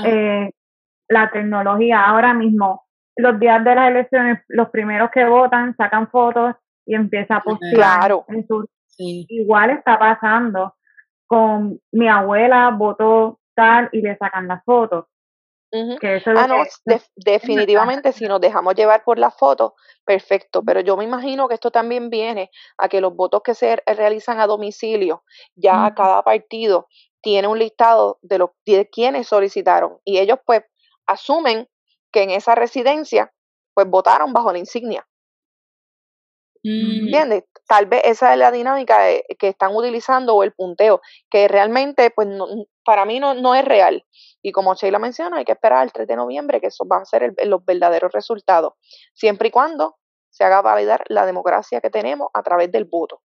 eh, 0.06 0.52
la 1.08 1.30
tecnología 1.32 2.06
ahora 2.06 2.34
mismo, 2.34 2.86
los 3.16 3.40
días 3.40 3.64
de 3.64 3.76
las 3.76 3.90
elecciones, 3.90 4.40
los 4.48 4.70
primeros 4.70 5.10
que 5.12 5.26
votan 5.26 5.76
sacan 5.76 6.10
fotos 6.10 6.56
y 6.86 6.96
empieza 6.96 7.38
a 7.38 7.42
postear. 7.42 7.74
Claro. 7.74 8.26
Igual 8.98 9.72
está 9.72 9.98
pasando 9.98 10.76
con 11.28 11.80
mi 11.92 12.08
abuela 12.08 12.70
votó 12.72 13.40
tal 13.56 13.90
y 13.92 14.02
le 14.02 14.18
sacan 14.18 14.48
las 14.48 14.64
fotos 14.64 15.06
ah, 15.74 16.48
no, 16.48 16.64
definitivamente 17.16 18.12
si 18.12 18.26
nos 18.26 18.42
dejamos 18.42 18.76
llevar 18.76 19.04
por 19.04 19.18
la 19.18 19.32
foto, 19.32 19.76
perfecto, 20.06 20.64
pero 20.64 20.82
yo 20.82 20.98
me 20.98 21.04
imagino 21.04 21.48
que 21.48 21.54
esto 21.54 21.72
también 21.72 22.10
viene 22.10 22.52
a 22.78 22.90
que 22.90 23.02
los 23.02 23.16
votos 23.16 23.42
que 23.44 23.56
se 23.56 23.78
realizan 23.86 24.40
a 24.40 24.48
domicilio, 24.48 25.24
ya 25.56 25.94
cada 25.96 26.24
partido 26.24 26.88
tiene 27.22 27.48
un 27.48 27.60
listado 27.60 28.20
de, 28.22 28.40
los, 28.40 28.50
de 28.66 28.90
quienes 28.90 29.28
solicitaron 29.28 30.00
y 30.04 30.20
ellos 30.20 30.40
pues 30.46 30.64
asumen 31.06 31.68
que 32.12 32.24
en 32.24 32.32
esa 32.32 32.56
residencia 32.56 33.32
pues 33.74 33.88
votaron 33.88 34.34
bajo 34.34 34.52
la 34.52 34.60
insignia. 34.60 35.08
¿Entiendes? 36.64 37.46
Tal 37.68 37.88
vez 37.88 38.02
esa 38.06 38.34
es 38.34 38.40
la 38.40 38.52
dinámica 38.52 39.00
que 39.40 39.48
están 39.48 39.76
utilizando 39.76 40.36
o 40.36 40.44
el 40.44 40.54
punteo, 40.54 41.02
que 41.30 41.48
realmente, 41.48 42.12
pues, 42.12 42.28
para 42.86 43.06
mí 43.06 43.20
no, 43.20 43.34
no 43.34 43.56
es 43.56 43.66
real. 43.66 44.06
Y 44.42 44.52
como 44.52 44.74
Sheila 44.74 45.00
menciona, 45.00 45.38
hay 45.38 45.46
que 45.46 45.52
esperar 45.52 45.84
el 45.84 45.92
3 45.92 46.08
de 46.08 46.16
noviembre, 46.16 46.60
que 46.60 46.68
eso 46.68 46.86
va 46.88 46.98
a 46.98 47.06
ser 47.06 47.34
los 47.46 47.64
verdaderos 47.64 48.12
resultados, 48.12 48.74
siempre 49.14 49.50
y 49.50 49.52
cuando 49.52 49.98
se 50.30 50.44
haga 50.44 50.62
validar 50.62 51.04
la 51.10 51.26
democracia 51.26 51.82
que 51.82 51.90
tenemos 51.90 52.30
a 52.34 52.42
través 52.42 52.72
del 52.72 52.86
voto. 52.86 53.22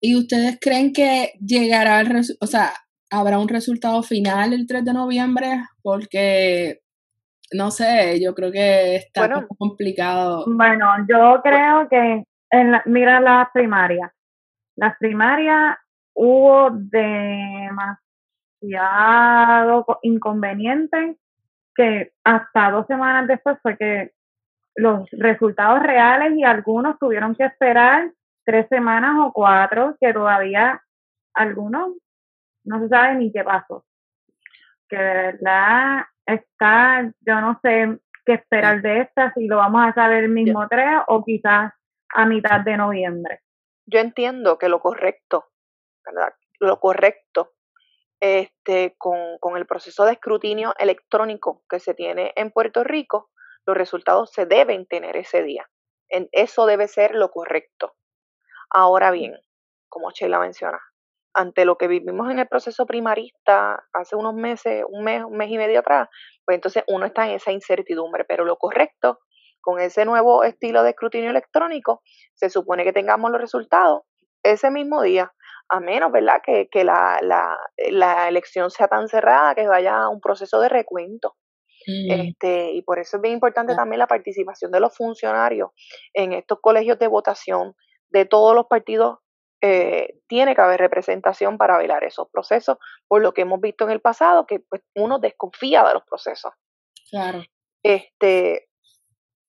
¿Y 0.00 0.16
ustedes 0.16 0.58
creen 0.60 0.92
que 0.92 1.32
llegará 1.44 2.00
el, 2.00 2.22
o 2.40 2.46
sea, 2.46 2.72
habrá 3.10 3.38
un 3.38 3.48
resultado 3.48 4.02
final 4.02 4.52
el 4.52 4.66
3 4.66 4.84
de 4.84 4.92
noviembre? 4.92 5.60
Porque, 5.82 6.80
no 7.52 7.70
sé, 7.70 8.20
yo 8.22 8.34
creo 8.34 8.52
que 8.52 8.96
está 8.96 9.46
complicado. 9.58 10.44
Bueno, 10.46 10.86
yo 11.08 11.40
creo 11.42 11.88
que 11.88 12.24
mira 12.86 13.20
las 13.20 13.48
primarias. 13.52 14.10
Las 14.76 14.96
primarias 14.98 15.76
hubo 16.14 16.70
demasiado 16.70 18.05
inconveniente 20.02 21.16
que 21.74 22.12
hasta 22.24 22.70
dos 22.70 22.86
semanas 22.86 23.28
después 23.28 23.58
fue 23.62 23.76
que 23.76 24.12
los 24.74 25.08
resultados 25.12 25.82
reales 25.82 26.36
y 26.36 26.44
algunos 26.44 26.98
tuvieron 26.98 27.34
que 27.34 27.44
esperar 27.44 28.10
tres 28.44 28.66
semanas 28.68 29.16
o 29.20 29.32
cuatro, 29.32 29.96
que 30.00 30.12
todavía 30.12 30.82
algunos 31.34 31.96
no 32.64 32.80
se 32.80 32.88
sabe 32.88 33.16
ni 33.16 33.32
qué 33.32 33.42
pasó. 33.42 33.84
Que 34.88 34.96
de 34.96 35.14
verdad 35.14 36.04
está, 36.24 37.10
yo 37.20 37.40
no 37.40 37.58
sé 37.62 37.98
qué 38.24 38.34
esperar 38.34 38.82
de 38.82 39.00
esta, 39.00 39.32
si 39.34 39.46
lo 39.46 39.56
vamos 39.56 39.86
a 39.86 39.92
saber 39.92 40.24
el 40.24 40.30
mismo 40.30 40.66
tres 40.68 41.00
o 41.08 41.24
quizás 41.24 41.72
a 42.14 42.26
mitad 42.26 42.60
de 42.60 42.76
noviembre. 42.76 43.40
Yo 43.86 44.00
entiendo 44.00 44.58
que 44.58 44.68
lo 44.68 44.80
correcto, 44.80 45.46
¿verdad? 46.04 46.34
Lo 46.60 46.78
correcto 46.80 47.52
este, 48.26 48.94
con, 48.98 49.38
con 49.38 49.56
el 49.56 49.66
proceso 49.66 50.04
de 50.04 50.12
escrutinio 50.12 50.74
electrónico 50.78 51.62
que 51.68 51.80
se 51.80 51.94
tiene 51.94 52.32
en 52.36 52.50
Puerto 52.50 52.84
Rico, 52.84 53.30
los 53.66 53.76
resultados 53.76 54.30
se 54.32 54.46
deben 54.46 54.86
tener 54.86 55.16
ese 55.16 55.42
día. 55.42 55.68
En, 56.08 56.28
eso 56.32 56.66
debe 56.66 56.88
ser 56.88 57.14
lo 57.14 57.30
correcto. 57.30 57.94
Ahora 58.70 59.10
bien, 59.10 59.38
como 59.88 60.10
Sheila 60.10 60.38
menciona, 60.38 60.80
ante 61.34 61.64
lo 61.64 61.76
que 61.76 61.88
vivimos 61.88 62.30
en 62.30 62.38
el 62.38 62.48
proceso 62.48 62.86
primarista 62.86 63.84
hace 63.92 64.16
unos 64.16 64.34
meses, 64.34 64.84
un 64.88 65.04
mes, 65.04 65.22
un 65.24 65.36
mes 65.36 65.50
y 65.50 65.58
medio 65.58 65.80
atrás, 65.80 66.08
pues 66.44 66.56
entonces 66.56 66.84
uno 66.88 67.06
está 67.06 67.26
en 67.26 67.32
esa 67.32 67.52
incertidumbre, 67.52 68.24
pero 68.24 68.44
lo 68.44 68.56
correcto 68.56 69.20
con 69.60 69.80
ese 69.80 70.04
nuevo 70.04 70.44
estilo 70.44 70.82
de 70.84 70.90
escrutinio 70.90 71.30
electrónico, 71.30 72.00
se 72.34 72.50
supone 72.50 72.84
que 72.84 72.92
tengamos 72.92 73.32
los 73.32 73.40
resultados 73.40 74.02
ese 74.44 74.70
mismo 74.70 75.02
día, 75.02 75.32
a 75.68 75.80
menos, 75.80 76.12
¿verdad?, 76.12 76.40
que, 76.42 76.84
la, 76.84 77.18
la, 77.22 78.28
elección 78.28 78.70
sea 78.70 78.88
tan 78.88 79.08
cerrada 79.08 79.54
que 79.54 79.66
vaya 79.66 80.02
a 80.02 80.08
un 80.08 80.20
proceso 80.20 80.60
de 80.60 80.68
recuento. 80.68 81.36
Mm. 81.86 82.10
Este, 82.10 82.72
y 82.72 82.82
por 82.82 82.98
eso 82.98 83.16
es 83.16 83.22
bien 83.22 83.34
importante 83.34 83.72
ah. 83.72 83.76
también 83.76 83.98
la 83.98 84.06
participación 84.06 84.70
de 84.72 84.80
los 84.80 84.96
funcionarios 84.96 85.70
en 86.14 86.32
estos 86.32 86.58
colegios 86.60 86.98
de 86.98 87.06
votación 87.06 87.74
de 88.10 88.24
todos 88.24 88.54
los 88.54 88.66
partidos. 88.66 89.18
Eh, 89.62 90.20
tiene 90.28 90.54
que 90.54 90.60
haber 90.60 90.78
representación 90.78 91.56
para 91.56 91.78
velar 91.78 92.04
esos 92.04 92.28
procesos, 92.30 92.76
por 93.08 93.22
lo 93.22 93.32
que 93.32 93.42
hemos 93.42 93.60
visto 93.60 93.84
en 93.84 93.90
el 93.90 94.00
pasado, 94.00 94.46
que 94.46 94.60
pues, 94.60 94.82
uno 94.94 95.18
desconfía 95.18 95.82
de 95.84 95.94
los 95.94 96.04
procesos. 96.04 96.52
Claro. 97.10 97.42
Este, 97.82 98.68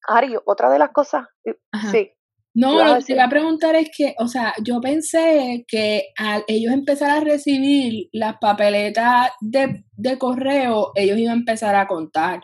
Ari, 0.08 0.38
otra 0.46 0.70
de 0.70 0.80
las 0.80 0.92
cosas, 0.92 1.28
eh, 1.44 1.58
sí. 1.92 2.17
No, 2.60 2.84
lo 2.84 2.96
que 2.96 3.04
te 3.04 3.14
iba 3.14 3.26
a 3.26 3.30
preguntar 3.30 3.76
es 3.76 3.92
que, 3.96 4.16
o 4.18 4.28
sea, 4.28 4.52
yo 4.64 4.82
pensé 4.82 5.64
que 5.68 6.12
al 6.18 6.44
ellos 6.48 6.74
empezar 6.74 7.12
a 7.12 7.20
recibir 7.20 8.10
las 8.12 8.40
papeletas 8.40 9.30
de, 9.42 10.18
correo, 10.18 10.92
ellos 10.96 11.20
iban 11.20 11.36
a 11.36 11.40
empezar 11.40 11.76
a 11.76 11.86
contar. 11.86 12.42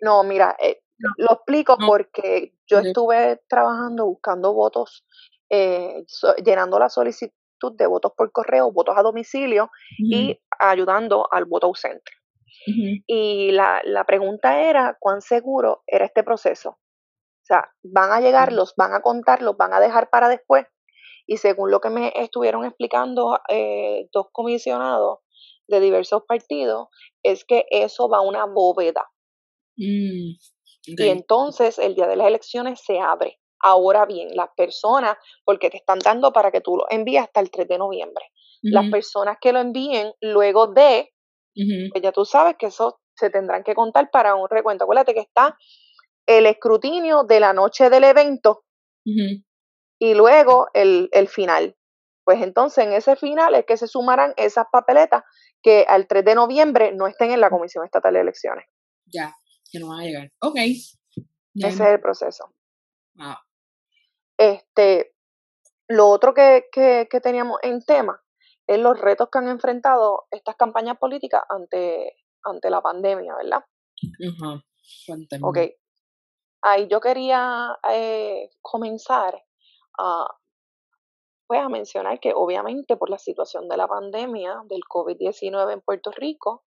No, 0.00 0.24
mira, 0.24 0.56
eh, 0.60 0.80
lo 1.16 1.34
explico 1.34 1.78
porque 1.86 2.54
yo 2.66 2.80
estuve 2.80 3.40
trabajando 3.48 4.06
buscando 4.06 4.52
votos, 4.52 5.04
eh, 5.48 6.04
llenando 6.44 6.80
la 6.80 6.88
solicitud 6.88 7.76
de 7.76 7.86
votos 7.86 8.14
por 8.16 8.32
correo, 8.32 8.72
votos 8.72 8.96
a 8.98 9.02
domicilio 9.02 9.70
y 9.96 10.40
ayudando 10.58 11.28
al 11.30 11.44
voto 11.44 11.68
ausente. 11.68 12.10
Y 13.06 13.52
la, 13.52 13.80
la 13.84 14.02
pregunta 14.02 14.60
era, 14.60 14.96
¿cuán 14.98 15.20
seguro 15.20 15.84
era 15.86 16.04
este 16.04 16.24
proceso? 16.24 16.78
O 17.42 17.44
sea, 17.44 17.68
van 17.82 18.12
a 18.12 18.20
llegar, 18.20 18.52
los 18.52 18.74
van 18.76 18.94
a 18.94 19.02
contar, 19.02 19.42
los 19.42 19.56
van 19.56 19.72
a 19.72 19.80
dejar 19.80 20.10
para 20.10 20.28
después. 20.28 20.66
Y 21.26 21.38
según 21.38 21.70
lo 21.70 21.80
que 21.80 21.90
me 21.90 22.12
estuvieron 22.14 22.64
explicando 22.64 23.40
eh, 23.48 24.08
dos 24.12 24.26
comisionados 24.32 25.18
de 25.68 25.80
diversos 25.80 26.22
partidos, 26.26 26.88
es 27.22 27.44
que 27.44 27.64
eso 27.70 28.08
va 28.08 28.18
a 28.18 28.22
una 28.22 28.44
bóveda. 28.46 29.08
Mm, 29.76 30.36
y 30.84 31.08
entonces 31.08 31.78
el 31.78 31.94
día 31.94 32.06
de 32.06 32.16
las 32.16 32.26
elecciones 32.26 32.80
se 32.84 33.00
abre. 33.00 33.38
Ahora 33.60 34.06
bien, 34.06 34.28
las 34.34 34.48
personas, 34.56 35.16
porque 35.44 35.70
te 35.70 35.76
están 35.76 36.00
dando 36.00 36.32
para 36.32 36.50
que 36.50 36.60
tú 36.60 36.76
lo 36.76 36.84
envíes 36.90 37.22
hasta 37.22 37.40
el 37.40 37.50
3 37.50 37.68
de 37.68 37.78
noviembre. 37.78 38.24
Las 38.64 38.90
personas 38.90 39.38
que 39.40 39.52
lo 39.52 39.58
envíen 39.58 40.12
luego 40.20 40.68
de, 40.68 41.12
pues 41.54 42.02
ya 42.02 42.12
tú 42.12 42.24
sabes 42.24 42.54
que 42.56 42.66
eso 42.66 43.00
se 43.16 43.28
tendrán 43.30 43.64
que 43.64 43.74
contar 43.74 44.10
para 44.10 44.36
un 44.36 44.48
recuento. 44.48 44.84
Acuérdate 44.84 45.14
que 45.14 45.20
está 45.20 45.56
el 46.26 46.46
escrutinio 46.46 47.24
de 47.24 47.40
la 47.40 47.52
noche 47.52 47.90
del 47.90 48.04
evento 48.04 48.64
y 49.04 50.14
luego 50.14 50.68
el, 50.74 51.28
final. 51.28 51.76
Pues 52.24 52.40
entonces 52.42 52.84
en 52.86 52.92
ese 52.92 53.16
final 53.16 53.54
es 53.54 53.64
que 53.66 53.76
se 53.76 53.88
sumarán 53.88 54.32
esas 54.36 54.66
papeletas 54.70 55.24
que 55.60 55.84
al 55.88 56.06
3 56.06 56.24
de 56.24 56.34
noviembre 56.34 56.92
no 56.92 57.06
estén 57.06 57.32
en 57.32 57.40
la 57.40 57.50
Comisión 57.50 57.84
Estatal 57.84 58.14
de 58.14 58.20
Elecciones. 58.20 58.66
Ya, 59.06 59.34
que 59.70 59.78
no 59.80 59.88
van 59.88 60.00
a 60.00 60.04
llegar. 60.04 60.32
Ok. 60.40 60.56
Ese 60.56 60.88
es 61.54 61.80
el 61.80 62.00
proceso. 62.00 62.54
Este, 64.38 65.14
lo 65.88 66.08
otro 66.08 66.32
que, 66.32 66.66
que, 66.72 67.08
que, 67.10 67.20
teníamos 67.20 67.58
en 67.62 67.80
tema 67.84 68.20
es 68.66 68.78
los 68.78 68.98
retos 68.98 69.28
que 69.30 69.38
han 69.38 69.48
enfrentado 69.48 70.24
estas 70.30 70.56
campañas 70.56 70.96
políticas 70.98 71.42
ante, 71.48 72.14
ante 72.44 72.70
la 72.70 72.80
pandemia, 72.80 73.34
¿verdad? 73.36 73.64
Ajá. 74.28 74.64
Ok, 75.42 75.58
ahí 76.62 76.86
yo 76.88 77.00
quería 77.00 77.78
eh, 77.90 78.50
comenzar 78.60 79.42
a, 79.98 80.26
pues, 81.46 81.60
a 81.60 81.68
mencionar 81.68 82.20
que 82.20 82.32
obviamente 82.34 82.96
por 82.96 83.10
la 83.10 83.18
situación 83.18 83.68
de 83.68 83.76
la 83.76 83.88
pandemia 83.88 84.62
del 84.68 84.82
COVID-19 84.82 85.72
en 85.72 85.80
Puerto 85.80 86.10
Rico, 86.12 86.64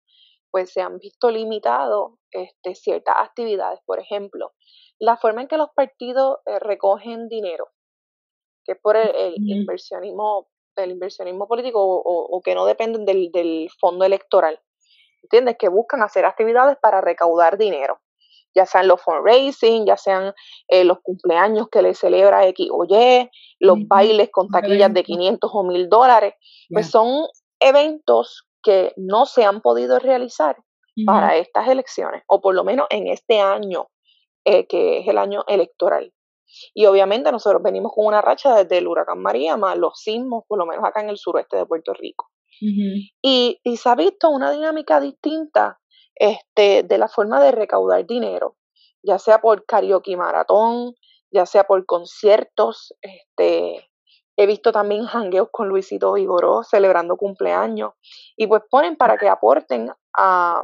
pues 0.51 0.73
se 0.73 0.83
han 0.83 0.99
visto 0.99 1.31
limitados 1.31 2.13
este, 2.31 2.75
ciertas 2.75 3.17
actividades. 3.19 3.81
Por 3.87 3.99
ejemplo, 3.99 4.53
la 4.99 5.17
forma 5.17 5.43
en 5.43 5.49
que 5.49 5.57
los 5.57 5.71
partidos 5.75 6.39
eh, 6.47 6.59
recogen 6.59 7.29
dinero. 7.29 7.69
que 8.65 8.73
es 8.73 8.79
por 8.81 8.97
el, 8.97 9.35
inversionismo, 9.37 10.49
el 10.77 10.93
inversionismo 10.93 11.47
político 11.47 11.81
o, 11.83 12.41
que 12.43 12.55
no 12.55 12.67
dependen 12.67 13.05
del, 13.05 13.31
del 13.33 13.69
fondo 13.81 14.05
electoral. 14.05 14.61
¿Entiendes? 15.23 15.57
Que 15.59 15.69
buscan 15.69 16.03
hacer 16.03 16.25
actividades 16.25 16.77
para 16.79 17.01
recaudar 17.01 17.59
dinero 17.59 17.99
ya 18.55 18.67
sean 18.67 18.89
los 18.89 19.01
fundraising, 19.03 19.87
ya 19.87 19.97
sean 19.97 20.33
eh, 20.69 20.85
los 20.85 20.99
cumpleaños 21.03 21.69
que 21.71 21.83
le 21.83 21.95
celebra 21.95 22.47
X 22.49 22.69
o 22.71 22.85
Y, 22.85 23.31
los 23.61 23.79
bailes 23.87 24.31
con 24.31 24.49
taquillas 24.49 24.93
de 24.93 25.03
500 25.03 25.51
o 25.53 25.65
1000 25.65 25.89
dólares, 25.89 26.35
pues 26.71 26.91
son 26.91 27.27
eventos 27.61 28.47
que 28.63 28.93
no 28.97 29.27
se 29.27 29.45
han 29.45 29.61
podido 29.61 29.99
realizar 29.99 30.57
para 31.07 31.37
estas 31.37 31.69
elecciones, 31.69 32.23
o 32.29 32.41
por 32.41 32.55
lo 32.55 32.63
menos 32.63 32.87
en 32.91 33.09
este 33.09 33.41
año, 33.41 33.89
eh, 34.45 34.67
que 34.67 34.99
es 34.99 35.09
el 35.09 35.19
año 35.19 35.45
electoral. 35.49 36.13
Y 36.73 36.87
obviamente 36.87 37.33
nosotros 37.33 37.63
venimos 37.63 37.93
con 37.93 38.07
una 38.07 38.21
racha 38.21 38.55
desde 38.55 38.79
el 38.79 38.87
huracán 38.87 39.21
María, 39.21 39.57
más 39.57 39.77
los 39.77 39.99
sismos, 39.99 40.45
por 40.47 40.59
lo 40.59 40.67
menos 40.67 40.85
acá 40.85 41.01
en 41.01 41.09
el 41.09 41.19
suroeste 41.19 41.57
de 41.57 41.67
Puerto 41.67 41.93
Rico. 41.95 42.31
y, 42.61 43.59
y, 43.65 43.77
se 43.77 43.89
ha 43.89 43.97
visto 43.97 44.31
una 44.31 44.53
dinámica 44.53 45.01
distinta 45.01 45.81
este, 46.15 46.83
de 46.83 46.99
la 46.99 47.09
forma 47.09 47.43
de 47.43 47.53
recaudar 47.53 48.07
dinero, 48.07 48.57
ya 49.03 49.19
sea 49.19 49.41
por 49.41 49.67
karaoke 49.67 50.17
maratón, 50.17 50.95
ya 51.31 51.47
sea 51.47 51.65
por 51.65 51.85
conciertos, 51.87 52.95
este, 53.03 53.91
he 54.37 54.47
visto 54.47 54.73
también 54.73 55.07
hangueos 55.07 55.49
con 55.51 55.69
Luisito 55.69 56.13
Vigoró 56.15 56.63
celebrando 56.63 57.17
cumpleaños 57.17 57.93
y 58.37 58.47
pues 58.47 58.63
ponen 58.71 58.97
para 58.97 59.17
que 59.17 59.29
aporten 59.29 59.91
a 60.17 60.63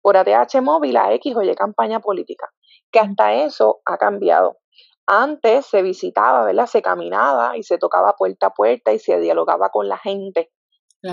por 0.00 0.16
ATH 0.16 0.62
móvil 0.62 0.96
a 0.96 1.12
X 1.14 1.36
o 1.36 1.42
Y 1.42 1.54
campaña 1.54 2.00
política, 2.00 2.48
que 2.90 3.00
hasta 3.00 3.34
eso 3.34 3.80
ha 3.84 3.98
cambiado. 3.98 4.58
Antes 5.06 5.66
se 5.66 5.82
visitaba, 5.82 6.44
¿verdad? 6.44 6.66
Se 6.66 6.82
caminaba 6.82 7.56
y 7.56 7.62
se 7.62 7.78
tocaba 7.78 8.14
puerta 8.16 8.48
a 8.48 8.54
puerta 8.54 8.92
y 8.92 8.98
se 8.98 9.18
dialogaba 9.18 9.70
con 9.70 9.88
la 9.88 9.98
gente. 9.98 10.50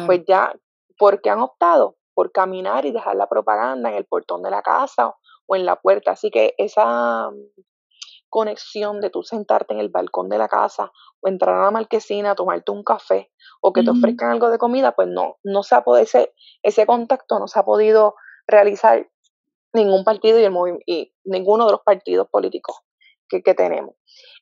Pues 0.05 0.21
ya, 0.27 0.53
¿por 0.97 1.21
qué 1.21 1.29
han 1.29 1.41
optado? 1.41 1.95
Por 2.15 2.31
caminar 2.31 2.85
y 2.85 2.91
dejar 2.91 3.15
la 3.15 3.27
propaganda 3.27 3.89
en 3.89 3.95
el 3.95 4.05
portón 4.05 4.41
de 4.41 4.49
la 4.49 4.63
casa 4.63 5.13
o 5.45 5.55
en 5.55 5.65
la 5.65 5.75
puerta. 5.75 6.11
Así 6.11 6.31
que 6.31 6.55
esa 6.57 7.29
mm, 7.29 7.61
conexión 8.29 9.01
de 9.01 9.09
tú 9.09 9.21
sentarte 9.21 9.73
en 9.73 9.79
el 9.79 9.89
balcón 9.89 10.29
de 10.29 10.37
la 10.37 10.47
casa 10.47 10.91
o 11.21 11.27
entrar 11.27 11.55
a 11.55 11.65
la 11.65 11.71
marquesina 11.71 12.31
a 12.31 12.35
tomarte 12.35 12.71
un 12.71 12.83
café 12.83 13.31
o 13.61 13.71
que 13.73 13.83
te 13.83 13.91
ofrezcan 13.91 14.31
algo 14.31 14.49
de 14.49 14.57
comida, 14.57 14.93
pues 14.93 15.07
no, 15.07 15.37
no 15.43 15.63
se 15.63 15.75
ha 15.75 15.83
podido, 15.83 16.03
ese, 16.03 16.33
ese 16.63 16.85
contacto 16.85 17.37
no 17.39 17.47
se 17.47 17.59
ha 17.59 17.63
podido 17.63 18.15
realizar 18.47 19.07
ningún 19.73 20.03
partido 20.03 20.39
y, 20.39 20.43
el 20.43 20.53
y 20.85 21.13
ninguno 21.25 21.65
de 21.65 21.73
los 21.73 21.81
partidos 21.81 22.27
políticos 22.29 22.77
que, 23.29 23.43
que 23.43 23.53
tenemos. 23.53 23.95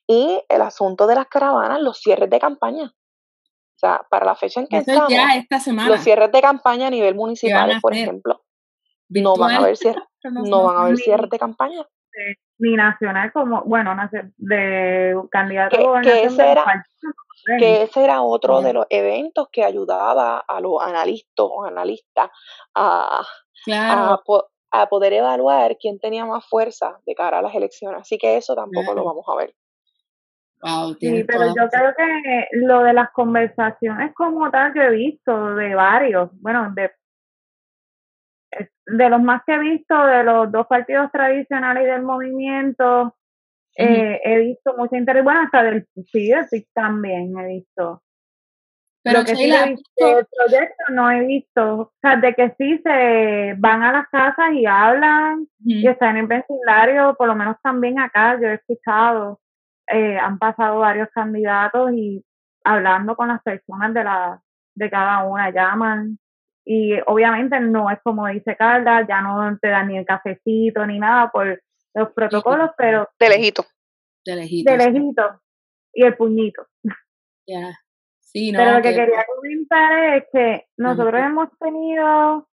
Y 0.06 0.42
el 0.48 0.62
asunto 0.62 1.06
de 1.06 1.16
las 1.16 1.26
caravanas, 1.26 1.80
los 1.80 1.98
cierres 1.98 2.30
de 2.30 2.38
campaña. 2.38 2.94
Sea, 3.84 4.06
para 4.08 4.24
la 4.24 4.34
fecha 4.34 4.60
en 4.60 4.66
que 4.66 4.78
estamos, 4.78 5.12
los 5.86 6.00
cierres 6.00 6.32
de 6.32 6.40
campaña 6.40 6.86
a 6.86 6.90
nivel 6.90 7.14
municipal, 7.14 7.70
por 7.82 7.94
ejemplo, 7.94 8.42
no 9.10 9.36
van 9.36 9.52
a 9.52 9.56
haber 9.58 9.76
cierres, 9.76 10.04
no, 10.24 10.64
van 10.64 10.76
a 10.76 10.80
haber 10.82 10.96
cierres 10.96 11.28
de 11.30 11.38
campaña. 11.38 11.86
Ni 12.58 12.76
nacional 12.76 13.32
como, 13.32 13.62
bueno, 13.64 13.94
de 14.36 15.14
candidato 15.30 15.76
que, 16.02 16.24
ese 16.24 16.52
era, 16.52 16.64
que 17.58 17.82
ese 17.82 18.04
era 18.04 18.22
otro 18.22 18.62
de 18.62 18.72
los 18.72 18.86
eventos 18.88 19.48
que 19.50 19.64
ayudaba 19.64 20.38
a 20.38 20.60
los 20.60 20.80
analistas 20.80 21.46
o 21.46 21.64
analistas 21.64 22.30
a, 22.74 23.26
a, 24.70 24.88
poder 24.88 25.12
evaluar 25.12 25.76
quién 25.78 25.98
tenía 25.98 26.24
más 26.24 26.46
fuerza 26.46 27.00
de 27.04 27.14
cara 27.14 27.40
a 27.40 27.42
las 27.42 27.54
elecciones. 27.54 28.00
Así 28.00 28.16
que 28.16 28.36
eso 28.36 28.54
tampoco 28.54 28.94
lo 28.94 29.04
vamos 29.04 29.24
a 29.28 29.34
ver 29.34 29.54
sí, 30.98 31.24
pero 31.24 31.46
yo 31.48 31.68
creo 31.68 31.94
que 31.96 32.46
lo 32.52 32.82
de 32.82 32.92
las 32.94 33.10
conversaciones 33.12 34.14
como 34.14 34.50
tal 34.50 34.72
que 34.72 34.86
he 34.86 34.90
visto 34.90 35.54
de 35.54 35.74
varios, 35.74 36.30
bueno, 36.40 36.72
de, 36.74 36.90
de 38.86 39.10
los 39.10 39.22
más 39.22 39.42
que 39.44 39.54
he 39.54 39.58
visto 39.58 40.06
de 40.06 40.24
los 40.24 40.50
dos 40.50 40.66
partidos 40.66 41.10
tradicionales 41.12 41.84
y 41.84 41.86
del 41.86 42.02
movimiento, 42.02 43.14
eh, 43.76 44.20
he 44.24 44.38
visto 44.38 44.74
mucho 44.76 44.96
interés, 44.96 45.24
bueno, 45.24 45.40
hasta 45.40 45.62
del 45.64 45.86
sí, 46.12 46.32
también 46.72 47.36
he 47.38 47.46
visto. 47.46 48.02
Pero 49.02 49.18
lo 49.18 49.24
que 49.26 49.36
sí 49.36 49.52
he 49.52 49.68
visto, 49.68 50.18
el 50.18 50.26
proyecto 50.26 50.84
no 50.90 51.10
he 51.10 51.26
visto, 51.26 51.74
o 51.74 51.92
sea, 52.00 52.16
de 52.16 52.32
que 52.32 52.54
sí 52.56 52.78
se 52.82 53.54
van 53.58 53.82
a 53.82 53.92
las 53.92 54.08
casas 54.08 54.52
y 54.54 54.64
hablan 54.64 55.46
y 55.62 55.86
están 55.86 56.16
en 56.16 56.26
vecindario, 56.26 57.14
por 57.18 57.26
lo 57.26 57.34
menos 57.34 57.56
también 57.62 57.98
acá 57.98 58.40
yo 58.40 58.48
he 58.48 58.54
escuchado 58.54 59.40
eh, 59.88 60.18
han 60.18 60.38
pasado 60.38 60.78
varios 60.80 61.08
candidatos 61.10 61.92
y 61.92 62.24
hablando 62.64 63.16
con 63.16 63.28
las 63.28 63.42
personas 63.42 63.92
de 63.94 64.04
la 64.04 64.40
de 64.74 64.90
cada 64.90 65.24
una 65.24 65.50
llaman 65.50 66.18
y 66.64 66.94
obviamente 67.06 67.60
no 67.60 67.90
es 67.90 67.98
como 68.02 68.26
dice 68.26 68.56
Carla, 68.56 69.06
ya 69.06 69.20
no 69.20 69.56
te 69.60 69.68
dan 69.68 69.88
ni 69.88 69.98
el 69.98 70.06
cafecito 70.06 70.86
ni 70.86 70.98
nada 70.98 71.30
por 71.30 71.62
los 71.94 72.12
protocolos, 72.12 72.70
pero 72.76 73.08
de 73.18 73.28
lejito. 73.28 73.64
De 74.24 74.36
lejito. 74.36 74.70
De 74.70 74.78
lejito. 74.78 75.40
Y 75.92 76.04
el 76.04 76.16
puñito. 76.16 76.66
Ya. 77.46 77.78
Sí, 78.20 78.52
no, 78.52 78.58
pero 78.58 78.76
lo 78.76 78.82
que, 78.82 78.94
quería 78.94 79.26
comentar 79.36 80.16
es 80.16 80.24
que 80.32 80.64
nosotros 80.78 81.20
hemos 81.22 81.50
tenido 81.58 82.48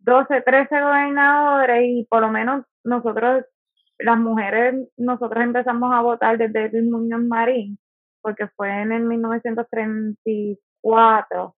12, 0.00 0.40
13 0.40 0.80
gobernadores 0.80 1.84
y 1.84 2.04
por 2.10 2.22
lo 2.22 2.30
menos 2.30 2.64
nosotros 2.82 3.44
las 3.98 4.18
mujeres, 4.18 4.88
nosotros 4.96 5.42
empezamos 5.42 5.92
a 5.92 6.00
votar 6.02 6.38
desde 6.38 6.66
el 6.78 6.88
Muñoz 6.88 7.22
Marín, 7.22 7.76
porque 8.20 8.46
fue 8.48 8.82
en 8.82 8.92
el 8.92 9.02
1934 9.04 11.56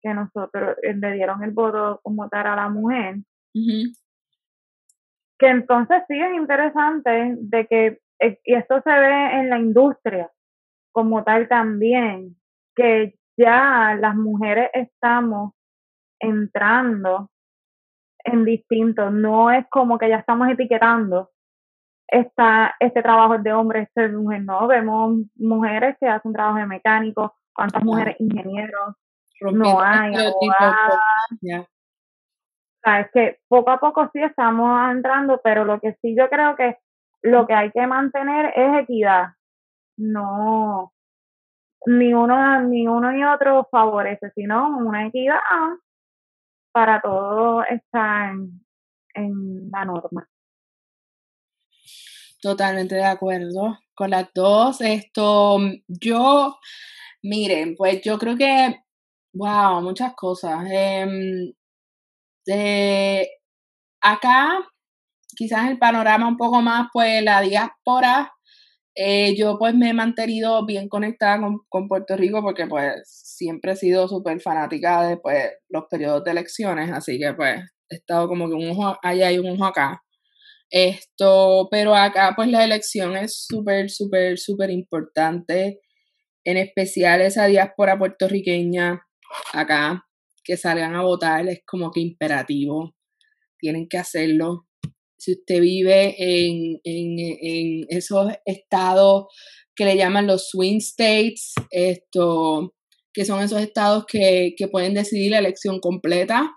que 0.00 0.14
nosotros 0.14 0.76
eh, 0.82 0.94
le 0.94 1.14
dieron 1.14 1.42
el 1.42 1.50
voto 1.50 1.98
como 2.02 2.22
votar 2.24 2.46
a 2.46 2.54
la 2.54 2.68
mujer. 2.68 3.16
Que 5.38 5.48
entonces 5.48 6.02
sí 6.06 6.20
es 6.20 6.34
interesante 6.34 7.34
de 7.38 7.66
que, 7.66 8.00
eh, 8.20 8.38
y 8.44 8.54
esto 8.54 8.80
se 8.82 8.90
ve 8.90 9.40
en 9.40 9.50
la 9.50 9.58
industria 9.58 10.30
como 10.92 11.24
tal 11.24 11.48
también, 11.48 12.36
que 12.76 13.18
ya 13.36 13.96
las 13.98 14.14
mujeres 14.14 14.70
estamos 14.72 15.54
entrando 16.20 17.30
en 18.24 18.44
distintos, 18.44 19.12
no 19.12 19.50
es 19.50 19.66
como 19.68 19.98
que 19.98 20.08
ya 20.08 20.16
estamos 20.16 20.48
etiquetando 20.48 21.30
esta, 22.08 22.74
este 22.80 23.02
trabajo 23.02 23.34
es 23.34 23.42
de 23.42 23.52
hombre, 23.52 23.82
este 23.82 24.06
es 24.06 24.10
de 24.12 24.16
mujer, 24.16 24.42
no, 24.42 24.66
vemos 24.66 25.18
mujeres 25.36 25.96
que 26.00 26.08
hacen 26.08 26.32
trabajo 26.32 26.58
de 26.58 26.66
mecánico, 26.66 27.34
cuántas 27.54 27.84
mujeres 27.84 28.16
ingenieros, 28.18 28.96
no 29.40 29.80
hay, 29.80 30.14
abogadas. 30.14 31.00
O 31.40 32.80
sea, 32.82 33.00
es 33.00 33.10
que 33.12 33.38
poco 33.48 33.70
a 33.70 33.78
poco 33.78 34.08
sí 34.12 34.22
estamos 34.22 34.90
entrando, 34.90 35.40
pero 35.42 35.64
lo 35.64 35.80
que 35.80 35.96
sí 36.00 36.16
yo 36.16 36.28
creo 36.28 36.56
que 36.56 36.78
lo 37.22 37.46
que 37.46 37.54
hay 37.54 37.70
que 37.70 37.86
mantener 37.86 38.52
es 38.56 38.82
equidad. 38.82 39.34
No, 39.96 40.92
ni 41.86 42.14
uno, 42.14 42.62
ni 42.62 42.86
uno 42.86 43.12
ni 43.12 43.24
otro 43.24 43.66
favorece, 43.70 44.30
sino 44.34 44.78
una 44.78 45.06
equidad 45.06 45.40
para 46.72 47.00
todo 47.00 47.64
está 47.64 48.30
en, 48.30 48.64
en 49.14 49.70
la 49.70 49.84
norma. 49.84 50.28
Totalmente 52.40 52.94
de 52.94 53.04
acuerdo 53.04 53.78
con 53.94 54.10
las 54.10 54.28
dos. 54.34 54.80
Esto, 54.80 55.58
yo, 55.88 56.56
miren, 57.22 57.74
pues 57.76 58.00
yo 58.02 58.18
creo 58.18 58.36
que, 58.36 58.76
wow, 59.34 59.82
muchas 59.82 60.14
cosas. 60.14 60.64
Em, 60.70 61.52
acá, 64.00 64.58
quizás 65.36 65.70
el 65.70 65.78
panorama 65.78 66.28
un 66.28 66.36
poco 66.36 66.62
más, 66.62 66.88
pues 66.92 67.22
la 67.24 67.40
diáspora, 67.42 68.32
eh, 68.96 69.36
yo 69.36 69.58
pues 69.58 69.74
me 69.74 69.90
he 69.90 69.94
mantenido 69.94 70.66
bien 70.66 70.88
conectada 70.88 71.40
con, 71.40 71.60
con 71.68 71.88
Puerto 71.88 72.16
Rico 72.16 72.42
porque 72.42 72.66
pues 72.66 73.02
siempre 73.08 73.72
he 73.72 73.76
sido 73.76 74.08
súper 74.08 74.40
fanática 74.40 75.02
de 75.08 75.18
pues, 75.18 75.50
los 75.68 75.84
periodos 75.90 76.24
de 76.24 76.32
elecciones, 76.32 76.90
así 76.92 77.18
que 77.18 77.34
pues 77.34 77.60
he 77.90 77.96
estado 77.96 78.28
como 78.28 78.48
que 78.48 78.54
un 78.54 78.70
ojo 78.70 78.98
allá 79.02 79.32
y 79.32 79.38
un 79.38 79.50
ojo 79.50 79.66
acá. 79.66 80.02
Esto, 80.70 81.68
pero 81.70 81.94
acá 81.94 82.34
pues 82.36 82.48
la 82.48 82.64
elección 82.64 83.16
es 83.16 83.46
súper, 83.46 83.90
súper, 83.90 84.38
súper 84.38 84.70
importante, 84.70 85.80
en 86.44 86.56
especial 86.58 87.22
esa 87.22 87.46
diáspora 87.46 87.98
puertorriqueña 87.98 89.02
acá, 89.52 90.04
que 90.44 90.56
salgan 90.56 90.94
a 90.94 91.02
votar, 91.02 91.48
es 91.48 91.60
como 91.66 91.90
que 91.90 92.00
imperativo, 92.00 92.94
tienen 93.58 93.88
que 93.88 93.98
hacerlo. 93.98 94.66
Si 95.18 95.32
usted 95.32 95.60
vive 95.60 96.14
en, 96.18 96.80
en, 96.84 97.86
esos 97.88 98.32
estados 98.44 99.26
que 99.74 99.84
le 99.84 99.96
llaman 99.96 100.26
los 100.26 100.48
swing 100.50 100.78
states, 100.78 101.52
esto, 101.70 102.74
que 103.12 103.24
son 103.24 103.42
esos 103.42 103.60
estados 103.60 104.04
que, 104.06 104.54
que 104.56 104.68
pueden 104.68 104.94
decidir 104.94 105.32
la 105.32 105.38
elección 105.38 105.80
completa, 105.80 106.50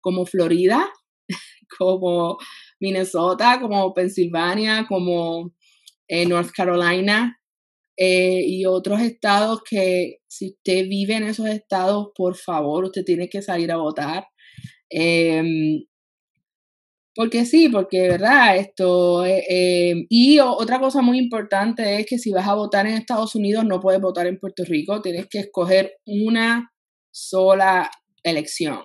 como 0.00 0.26
Florida, 0.26 0.88
como 1.78 2.38
Minnesota, 2.80 3.58
como 3.60 3.92
Pensilvania, 3.94 4.86
como 4.88 5.52
eh, 6.08 6.26
North 6.26 6.50
Carolina, 6.54 7.38
eh, 7.96 8.42
y 8.46 8.64
otros 8.64 9.00
estados 9.00 9.62
que 9.68 10.18
si 10.28 10.50
usted 10.50 10.88
vive 10.88 11.16
en 11.16 11.24
esos 11.24 11.46
estados, 11.48 12.10
por 12.14 12.36
favor, 12.36 12.84
usted 12.84 13.04
tiene 13.04 13.28
que 13.28 13.42
salir 13.42 13.72
a 13.72 13.76
votar. 13.76 14.28
Em, 14.90 15.84
porque 17.14 17.44
sí, 17.44 17.68
porque, 17.68 18.02
¿verdad? 18.08 18.56
Esto, 18.58 19.24
eh, 19.26 19.44
em, 19.48 20.06
y 20.08 20.38
otra 20.38 20.78
cosa 20.78 21.02
muy 21.02 21.18
importante 21.18 21.98
es 22.00 22.06
que 22.06 22.18
si 22.18 22.30
vas 22.30 22.46
a 22.46 22.54
votar 22.54 22.86
en 22.86 22.94
Estados 22.94 23.34
Unidos, 23.34 23.64
no 23.64 23.80
puedes 23.80 24.00
votar 24.00 24.26
en 24.28 24.38
Puerto 24.38 24.64
Rico, 24.64 25.02
tienes 25.02 25.26
que 25.28 25.40
escoger 25.40 25.94
una 26.06 26.70
sola 27.10 27.90
elección. 28.22 28.82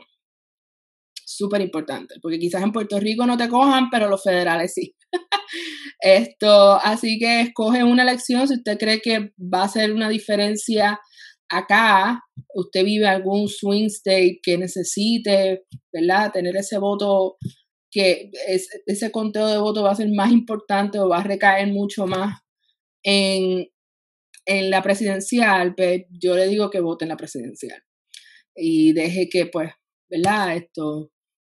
Súper 1.25 1.62
importante, 1.62 2.15
porque 2.21 2.39
quizás 2.39 2.63
en 2.63 2.71
Puerto 2.71 2.99
Rico 2.99 3.25
no 3.25 3.38
te 3.38 3.49
cojan, 3.49 3.89
pero 3.89 4.09
los 4.09 4.21
federales 4.21 4.73
sí. 4.73 4.95
Esto, 5.99 6.73
así 6.83 7.17
que 7.19 7.41
escoge 7.41 7.83
una 7.83 8.03
elección 8.03 8.47
si 8.47 8.55
usted 8.55 8.77
cree 8.77 8.99
que 9.01 9.31
va 9.39 9.63
a 9.63 9.69
ser 9.69 9.93
una 9.93 10.09
diferencia 10.09 10.99
acá. 11.49 12.21
Usted 12.53 12.83
vive 12.83 13.07
algún 13.07 13.47
swing 13.47 13.86
state 13.86 14.39
que 14.43 14.57
necesite, 14.57 15.63
¿verdad? 15.91 16.31
Tener 16.31 16.55
ese 16.57 16.77
voto 16.77 17.38
que 17.91 18.31
ese 18.88 19.12
conteo 19.12 19.47
de 19.47 19.59
votos 19.59 19.86
va 19.86 19.91
a 19.91 19.95
ser 19.95 20.09
más 20.15 20.31
importante 20.31 20.99
o 20.99 21.09
va 21.09 21.19
a 21.19 21.23
recaer 21.23 21.67
mucho 21.67 22.07
más 22.07 22.39
en, 23.03 23.67
en 24.45 24.69
la 24.69 24.81
presidencial, 24.81 25.75
pues 25.75 26.03
yo 26.09 26.36
le 26.36 26.47
digo 26.47 26.69
que 26.69 26.79
vote 26.79 27.05
en 27.05 27.09
la 27.09 27.17
presidencial 27.17 27.81
y 28.55 28.93
deje 28.93 29.29
que, 29.29 29.45
pues, 29.47 29.71
¿verdad? 30.09 30.57
Estos 30.57 31.09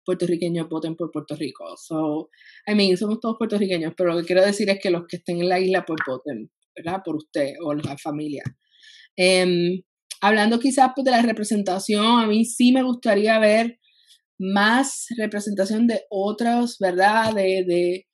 puertorriqueños 0.07 0.69
voten 0.69 0.97
por 0.97 1.11
Puerto 1.11 1.37
Rico. 1.37 1.77
So, 1.77 2.31
I 2.67 2.75
mean, 2.75 2.97
somos 2.97 3.21
todos 3.21 3.37
puertorriqueños, 3.37 3.93
pero 3.97 4.15
lo 4.15 4.21
que 4.21 4.27
quiero 4.27 4.43
decir 4.43 4.71
es 4.71 4.79
que 4.81 4.91
los 4.91 5.07
que 5.07 5.17
estén 5.17 5.41
en 5.41 5.51
la 5.51 5.61
isla, 5.61 5.85
pues 5.85 5.99
voten, 6.07 6.51
¿verdad? 6.75 7.03
Por 7.05 7.17
usted 7.17 7.55
o 7.63 7.75
la 7.75 7.99
familia. 7.99 8.45
Em, 9.17 9.83
hablando 10.21 10.59
quizás 10.59 10.93
pues, 10.95 11.05
de 11.05 11.11
la 11.11 11.23
representación, 11.23 12.21
a 12.21 12.27
mí 12.27 12.45
sí 12.45 12.73
me 12.73 12.83
gustaría 12.83 13.39
ver 13.39 13.79
más 14.39 15.07
representación 15.19 15.87
de 15.87 16.03
otros, 16.09 16.79
¿verdad? 16.79 17.35
De, 17.35 17.65
de 17.67 18.07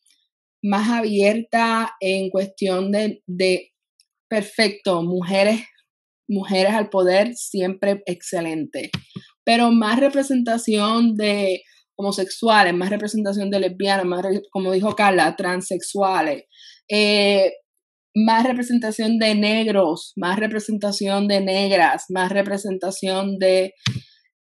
más 0.62 0.88
abierta 0.88 1.92
en 2.00 2.30
cuestión 2.30 2.92
de, 2.92 3.22
de, 3.26 3.72
perfecto, 4.28 5.02
mujeres, 5.02 5.60
mujeres 6.28 6.72
al 6.72 6.88
poder, 6.88 7.34
siempre 7.34 8.02
excelente, 8.06 8.90
pero 9.44 9.72
más 9.72 9.98
representación 9.98 11.16
de 11.16 11.62
homosexuales, 11.96 12.74
más 12.74 12.90
representación 12.90 13.50
de 13.50 13.60
lesbianas, 13.60 14.06
más, 14.06 14.24
como 14.50 14.72
dijo 14.72 14.94
Carla, 14.94 15.36
transexuales, 15.36 16.44
eh, 16.88 17.52
más 18.14 18.44
representación 18.44 19.18
de 19.18 19.34
negros, 19.34 20.12
más 20.16 20.38
representación 20.38 21.28
de 21.28 21.40
negras, 21.40 22.04
más 22.08 22.30
representación 22.30 23.38
de 23.38 23.74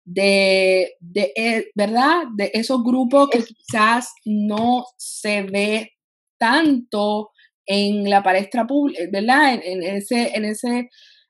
de, 0.04 0.96
de, 1.00 1.32
eh, 1.36 1.72
¿verdad? 1.76 2.24
De 2.36 2.52
esos 2.54 2.84
grupos 2.84 3.30
que 3.30 3.44
quizás 3.44 4.12
no 4.26 4.86
se 4.98 5.44
ve 5.44 5.92
tanto 6.40 7.30
en 7.66 8.10
la 8.10 8.24
palestra 8.24 8.66
pública, 8.66 9.02
¿verdad? 9.12 9.60
En, 9.64 9.84
ese, 9.84 10.36
en 10.36 10.46
ese 10.46 10.90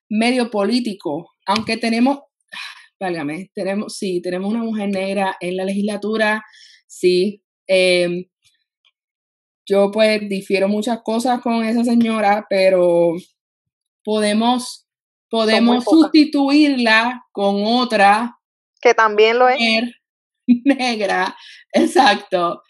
medio 0.10 0.50
político, 0.50 1.32
aunque 1.46 1.78
tenemos, 1.78 2.20
válgame, 3.02 3.52
tenemos, 3.54 3.98
sí, 3.98 4.22
tenemos 4.22 4.54
una 4.54 4.64
mujer 4.64 4.90
negra 4.90 5.36
en 5.42 5.58
la 5.58 5.66
legislatura, 5.66 6.42
sí. 6.88 7.44
Em, 7.68 8.26
yo 9.66 9.92
pues 9.92 10.22
difiero 10.30 10.68
muchas 10.68 11.00
cosas 11.04 11.42
con 11.42 11.66
esa 11.66 11.84
señora, 11.84 12.46
pero 12.50 13.14
podemos, 14.04 14.88
podemos 15.30 15.84
sustituirla 15.84 17.24
con 17.34 17.64
otra 17.66 18.38
que 18.82 18.94
también 18.94 19.38
lo 19.38 19.48
es. 19.48 19.60
Negra, 20.66 21.36
exacto. 21.72 22.64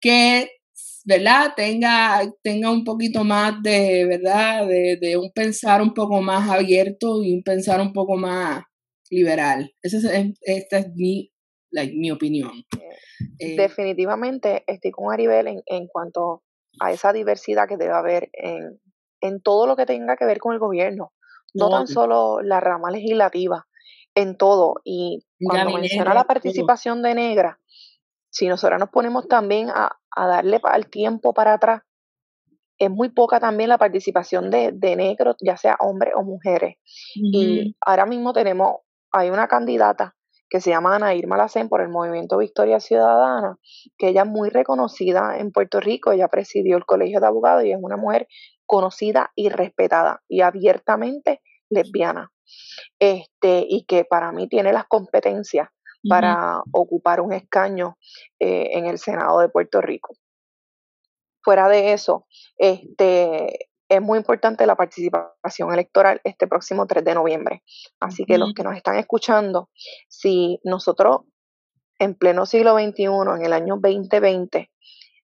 Que, 0.00 0.48
¿verdad? 1.04 1.52
Tenga, 1.56 2.22
tenga 2.42 2.70
un 2.70 2.84
poquito 2.84 3.24
más 3.24 3.60
de, 3.62 4.06
¿verdad? 4.06 4.66
De, 4.66 5.16
un 5.16 5.30
pensar 5.32 5.82
un 5.82 5.92
poco 5.92 6.22
más 6.22 6.48
abierto 6.48 7.22
y 7.24 7.34
un 7.34 7.42
pensar 7.42 7.80
un 7.80 7.92
poco 7.92 8.16
más 8.16 8.62
liberal. 9.14 9.74
Esa 9.82 9.96
es, 9.96 10.38
esta 10.42 10.78
es 10.78 10.88
mi, 10.94 11.32
mi 11.94 12.10
opinión. 12.10 12.52
Eh, 13.38 13.56
definitivamente 13.56 14.64
estoy 14.66 14.90
con 14.90 15.12
Aribel 15.12 15.46
en, 15.46 15.62
en, 15.66 15.86
cuanto 15.86 16.42
a 16.80 16.92
esa 16.92 17.12
diversidad 17.12 17.68
que 17.68 17.76
debe 17.76 17.92
haber 17.92 18.30
en, 18.32 18.80
en 19.20 19.40
todo 19.40 19.66
lo 19.66 19.76
que 19.76 19.86
tenga 19.86 20.16
que 20.16 20.26
ver 20.26 20.38
con 20.38 20.52
el 20.52 20.58
gobierno, 20.58 21.12
no 21.54 21.70
tan 21.70 21.86
solo 21.86 22.42
la 22.42 22.60
rama 22.60 22.90
legislativa, 22.90 23.66
en 24.14 24.36
todo. 24.36 24.74
Y 24.84 25.24
cuando 25.38 25.78
menciona 25.78 26.14
la 26.14 26.24
participación 26.24 27.02
de 27.02 27.14
negra, 27.14 27.60
si 28.30 28.48
nosotros 28.48 28.78
nos 28.78 28.90
ponemos 28.90 29.28
también 29.28 29.70
a, 29.70 29.96
darle 30.16 30.60
al 30.64 30.88
tiempo 30.88 31.32
para 31.32 31.54
atrás, 31.54 31.82
es 32.78 32.90
muy 32.90 33.08
poca 33.10 33.38
también 33.38 33.68
la 33.68 33.78
participación 33.78 34.50
de, 34.50 34.72
negros, 34.96 35.36
ya 35.40 35.56
sea 35.56 35.76
hombres 35.80 36.14
o 36.16 36.22
mujeres. 36.22 36.76
Y 37.14 37.76
ahora 37.80 38.04
mismo 38.04 38.32
tenemos, 38.32 38.78
hay 39.14 39.30
una 39.30 39.46
candidata 39.46 40.16
que 40.50 40.60
se 40.60 40.70
llama 40.70 40.96
Ana 40.96 41.14
Irma 41.14 41.36
Lacen 41.36 41.68
por 41.68 41.80
el 41.80 41.88
Movimiento 41.88 42.36
Victoria 42.36 42.80
Ciudadana, 42.80 43.58
que 43.96 44.08
ella 44.08 44.22
es 44.22 44.28
muy 44.28 44.50
reconocida 44.50 45.38
en 45.38 45.52
Puerto 45.52 45.80
Rico, 45.80 46.10
ella 46.10 46.28
presidió 46.28 46.76
el 46.76 46.84
Colegio 46.84 47.20
de 47.20 47.26
Abogados 47.26 47.64
y 47.64 47.72
es 47.72 47.78
una 47.80 47.96
mujer 47.96 48.26
conocida 48.66 49.30
y 49.36 49.50
respetada 49.50 50.22
y 50.28 50.40
abiertamente 50.40 51.40
lesbiana 51.70 52.32
este, 52.98 53.64
y 53.68 53.84
que 53.84 54.04
para 54.04 54.32
mí 54.32 54.48
tiene 54.48 54.72
las 54.72 54.86
competencias 54.86 55.68
para 56.08 56.60
ocupar 56.72 57.20
un 57.20 57.32
escaño 57.32 57.96
eh, 58.38 58.70
en 58.72 58.86
el 58.86 58.98
Senado 58.98 59.38
de 59.38 59.48
Puerto 59.48 59.80
Rico. 59.80 60.14
Fuera 61.42 61.68
de 61.68 61.92
eso, 61.92 62.26
este, 62.58 63.70
es 63.88 64.00
muy 64.00 64.18
importante 64.18 64.66
la 64.66 64.76
participación 64.76 65.72
electoral 65.72 66.20
este 66.24 66.46
próximo 66.46 66.86
3 66.86 67.04
de 67.04 67.14
noviembre. 67.14 67.62
Así 68.00 68.24
que 68.24 68.38
los 68.38 68.54
que 68.54 68.62
nos 68.62 68.76
están 68.76 68.96
escuchando, 68.96 69.70
si 70.08 70.60
nosotros 70.64 71.22
en 71.98 72.14
pleno 72.14 72.46
siglo 72.46 72.74
XXI, 72.74 73.04
en 73.36 73.44
el 73.44 73.52
año 73.52 73.76
2020, 73.80 74.70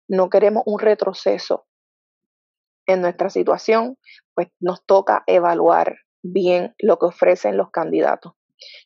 no 0.07 0.29
queremos 0.29 0.63
un 0.65 0.79
retroceso 0.79 1.67
en 2.85 3.01
nuestra 3.01 3.29
situación, 3.29 3.97
pues 4.33 4.49
nos 4.59 4.83
toca 4.85 5.23
evaluar 5.27 5.97
bien 6.23 6.75
lo 6.79 6.97
que 6.97 7.07
ofrecen 7.07 7.57
los 7.57 7.69
candidatos. 7.71 8.33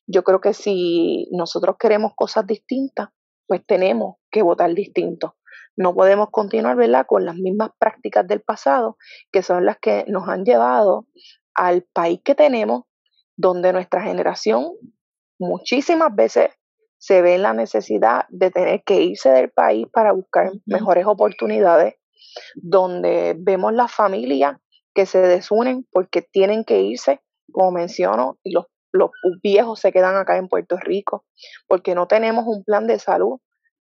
Yo 0.05 0.23
creo 0.23 0.41
que 0.41 0.53
si 0.53 1.27
nosotros 1.31 1.77
queremos 1.79 2.13
cosas 2.15 2.45
distintas, 2.45 3.09
pues 3.47 3.65
tenemos 3.65 4.17
que 4.29 4.41
votar 4.43 4.73
distinto. 4.73 5.35
No 5.75 5.93
podemos 5.93 6.29
continuar 6.29 6.75
¿verdad? 6.75 7.05
con 7.07 7.25
las 7.25 7.35
mismas 7.35 7.71
prácticas 7.79 8.27
del 8.27 8.41
pasado, 8.41 8.97
que 9.31 9.41
son 9.41 9.65
las 9.65 9.77
que 9.79 10.05
nos 10.07 10.27
han 10.27 10.45
llevado 10.45 11.07
al 11.55 11.83
país 11.93 12.19
que 12.23 12.35
tenemos, 12.35 12.83
donde 13.35 13.73
nuestra 13.73 14.01
generación 14.03 14.73
muchísimas 15.39 16.13
veces 16.15 16.49
se 16.97 17.21
ve 17.21 17.35
en 17.35 17.41
la 17.41 17.53
necesidad 17.53 18.25
de 18.29 18.51
tener 18.51 18.83
que 18.83 19.01
irse 19.01 19.29
del 19.29 19.49
país 19.49 19.87
para 19.91 20.13
buscar 20.13 20.51
mejores 20.65 21.05
oportunidades, 21.05 21.95
donde 22.55 23.35
vemos 23.37 23.73
las 23.73 23.91
familias 23.91 24.57
que 24.93 25.05
se 25.05 25.19
desunen 25.19 25.85
porque 25.91 26.21
tienen 26.21 26.63
que 26.63 26.81
irse, 26.81 27.19
como 27.51 27.71
menciono, 27.71 28.37
y 28.43 28.51
los, 28.51 28.67
los 28.91 29.11
viejos 29.41 29.79
se 29.79 29.91
quedan 29.91 30.15
acá 30.15 30.37
en 30.37 30.47
Puerto 30.47 30.77
Rico, 30.77 31.25
porque 31.67 31.93
no 31.95 32.07
tenemos 32.07 32.45
un 32.47 32.63
plan 32.63 32.87
de 32.87 32.99
salud 32.99 33.39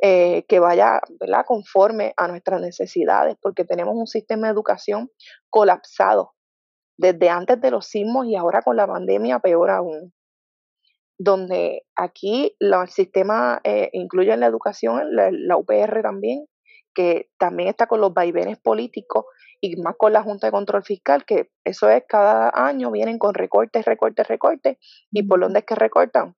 eh, 0.00 0.44
que 0.48 0.58
vaya 0.58 1.00
¿verdad? 1.20 1.44
conforme 1.46 2.12
a 2.16 2.28
nuestras 2.28 2.60
necesidades, 2.60 3.36
porque 3.40 3.64
tenemos 3.64 3.94
un 3.96 4.06
sistema 4.06 4.46
de 4.46 4.52
educación 4.52 5.10
colapsado 5.50 6.32
desde 6.96 7.28
antes 7.28 7.60
de 7.60 7.70
los 7.70 7.86
sismos 7.86 8.26
y 8.26 8.36
ahora 8.36 8.62
con 8.62 8.76
la 8.76 8.86
pandemia 8.86 9.38
peor 9.38 9.70
aún. 9.70 10.12
Donde 11.16 11.82
aquí 11.94 12.56
el 12.58 12.88
sistema 12.88 13.60
eh, 13.62 13.88
incluye 13.92 14.32
en 14.32 14.40
la 14.40 14.46
educación, 14.46 15.14
la, 15.14 15.30
la 15.30 15.56
UPR 15.56 16.02
también, 16.02 16.46
que 16.94 17.30
también 17.38 17.68
está 17.68 17.86
con 17.86 18.00
los 18.00 18.14
vaivenes 18.14 18.58
políticos 18.58 19.26
y 19.60 19.76
más 19.76 19.94
con 19.96 20.12
la 20.12 20.22
Junta 20.22 20.46
de 20.46 20.52
Control 20.52 20.82
Fiscal, 20.82 21.24
que 21.24 21.50
eso 21.64 21.88
es 21.88 22.04
cada 22.08 22.50
año 22.54 22.90
vienen 22.90 23.18
con 23.18 23.34
recortes, 23.34 23.84
recortes, 23.84 24.26
recortes, 24.28 24.76
y 25.10 25.22
por 25.22 25.40
dónde 25.40 25.60
es 25.60 25.64
que 25.64 25.74
recortan. 25.74 26.36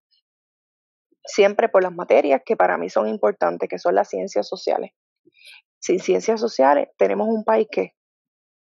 Siempre 1.26 1.68
por 1.68 1.82
las 1.82 1.92
materias 1.92 2.42
que 2.44 2.56
para 2.56 2.78
mí 2.78 2.88
son 2.88 3.08
importantes, 3.08 3.68
que 3.68 3.78
son 3.78 3.94
las 3.94 4.08
ciencias 4.08 4.48
sociales. 4.48 4.92
Sin 5.80 6.00
ciencias 6.00 6.40
sociales 6.40 6.88
tenemos 6.96 7.28
un 7.28 7.44
país 7.44 7.68
que, 7.70 7.92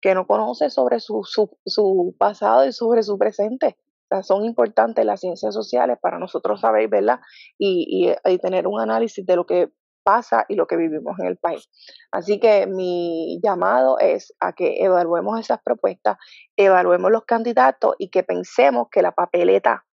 que 0.02 0.14
no 0.14 0.28
conoce 0.28 0.70
sobre 0.70 1.00
su, 1.00 1.24
su, 1.24 1.58
su 1.66 2.16
pasado 2.20 2.66
y 2.66 2.74
sobre 2.74 3.04
su 3.04 3.18
presente. 3.18 3.78
Son 4.22 4.46
importantes 4.46 5.04
las 5.06 5.20
ciencias 5.20 5.54
sociales 5.54 5.98
para 6.02 6.20
nosotros 6.20 6.62
saber, 6.62 6.88
¿verdad? 6.88 7.20
Y, 7.58 8.08
y, 8.08 8.32
y 8.32 8.38
tener 8.38 8.68
un 8.68 8.80
análisis 8.80 9.26
de 9.26 9.36
lo 9.36 9.46
que 9.46 9.70
pasa 10.06 10.46
y 10.48 10.56
lo 10.56 10.68
que 10.68 10.78
vivimos 10.78 11.20
en 11.20 11.26
el 11.26 11.38
país. 11.38 11.68
Así 12.12 12.40
que 12.40 12.68
mi 12.68 13.40
llamado 13.44 13.98
es 14.00 14.34
a 14.40 14.54
que 14.54 14.84
evaluemos 14.84 15.40
esas 15.40 15.60
propuestas, 15.64 16.18
evaluemos 16.56 17.12
los 17.12 17.26
candidatos 17.26 17.96
y 17.98 18.10
que 18.10 18.24
pensemos 18.24 18.88
que 18.92 19.02
la 19.02 19.12
papeleta 19.12 19.86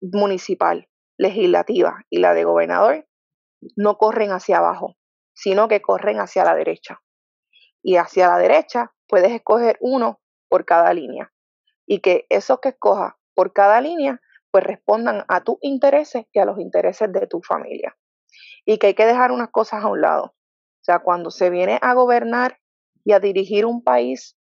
municipal, 0.00 0.87
legislativa 1.18 2.04
y 2.08 2.18
la 2.18 2.32
de 2.32 2.44
gobernador 2.44 3.06
no 3.76 3.98
corren 3.98 4.30
hacia 4.30 4.58
abajo, 4.58 4.96
sino 5.34 5.68
que 5.68 5.82
corren 5.82 6.20
hacia 6.20 6.44
la 6.44 6.54
derecha. 6.54 7.02
Y 7.82 7.96
hacia 7.96 8.28
la 8.28 8.38
derecha 8.38 8.92
puedes 9.08 9.32
escoger 9.32 9.76
uno 9.80 10.20
por 10.48 10.64
cada 10.64 10.94
línea. 10.94 11.32
Y 11.86 12.00
que 12.00 12.26
esos 12.28 12.60
que 12.60 12.70
escojas 12.70 13.14
por 13.34 13.52
cada 13.52 13.80
línea, 13.80 14.20
pues 14.50 14.64
respondan 14.64 15.24
a 15.28 15.42
tus 15.42 15.56
intereses 15.60 16.26
y 16.32 16.38
a 16.38 16.44
los 16.44 16.58
intereses 16.58 17.12
de 17.12 17.26
tu 17.26 17.42
familia. 17.42 17.96
Y 18.64 18.78
que 18.78 18.88
hay 18.88 18.94
que 18.94 19.06
dejar 19.06 19.32
unas 19.32 19.50
cosas 19.50 19.84
a 19.84 19.88
un 19.88 20.00
lado. 20.00 20.24
O 20.24 20.84
sea, 20.84 21.00
cuando 21.00 21.30
se 21.30 21.50
viene 21.50 21.78
a 21.82 21.94
gobernar 21.94 22.58
y 23.04 23.12
a 23.12 23.20
dirigir 23.20 23.66
un 23.66 23.82
país, 23.82 24.36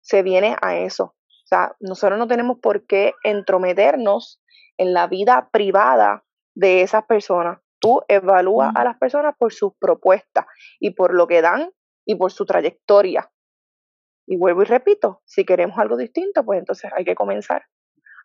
se 0.00 0.22
viene 0.22 0.56
a 0.62 0.76
eso. 0.78 1.04
O 1.04 1.46
sea, 1.46 1.76
nosotros 1.80 2.18
no 2.18 2.28
tenemos 2.28 2.58
por 2.60 2.86
qué 2.86 3.12
entrometernos 3.24 4.40
en 4.80 4.94
la 4.94 5.06
vida 5.06 5.50
privada 5.52 6.24
de 6.54 6.80
esas 6.80 7.04
personas. 7.04 7.58
Tú 7.80 8.00
evalúas 8.08 8.72
a 8.74 8.82
las 8.82 8.96
personas 8.96 9.34
por 9.38 9.52
sus 9.52 9.72
propuestas 9.78 10.46
y 10.80 10.92
por 10.92 11.14
lo 11.14 11.26
que 11.26 11.42
dan 11.42 11.70
y 12.06 12.14
por 12.14 12.32
su 12.32 12.46
trayectoria. 12.46 13.30
Y 14.26 14.38
vuelvo 14.38 14.62
y 14.62 14.64
repito, 14.64 15.20
si 15.26 15.44
queremos 15.44 15.78
algo 15.78 15.98
distinto, 15.98 16.44
pues 16.46 16.58
entonces 16.58 16.90
hay 16.96 17.04
que 17.04 17.14
comenzar 17.14 17.62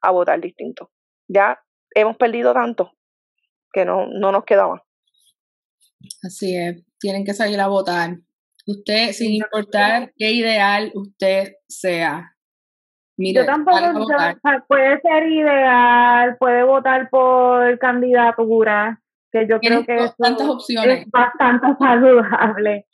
a 0.02 0.12
votar 0.12 0.40
distinto. 0.40 0.92
Ya 1.28 1.60
hemos 1.94 2.16
perdido 2.16 2.54
tanto 2.54 2.94
que 3.74 3.84
no, 3.84 4.08
no 4.08 4.32
nos 4.32 4.46
quedaba. 4.46 4.86
Así 6.24 6.56
es, 6.56 6.86
tienen 7.00 7.26
que 7.26 7.34
salir 7.34 7.60
a 7.60 7.68
votar. 7.68 8.18
Usted, 8.66 9.12
sin 9.12 9.34
importar 9.34 10.14
qué 10.18 10.32
ideal 10.32 10.92
usted 10.96 11.56
sea. 11.68 12.35
Yo 13.18 13.46
tampoco, 13.46 13.78
puede 14.68 15.00
ser 15.00 15.28
ideal, 15.28 16.36
puede 16.38 16.64
votar 16.64 17.10
por 17.10 17.80
candidatura, 17.80 19.00
que 19.32 19.48
yo 19.48 19.60
creo 19.60 19.86
que 19.86 19.98
opciones. 20.50 21.04
es 21.04 21.12
bastante 21.12 21.68
saludable. 21.80 22.86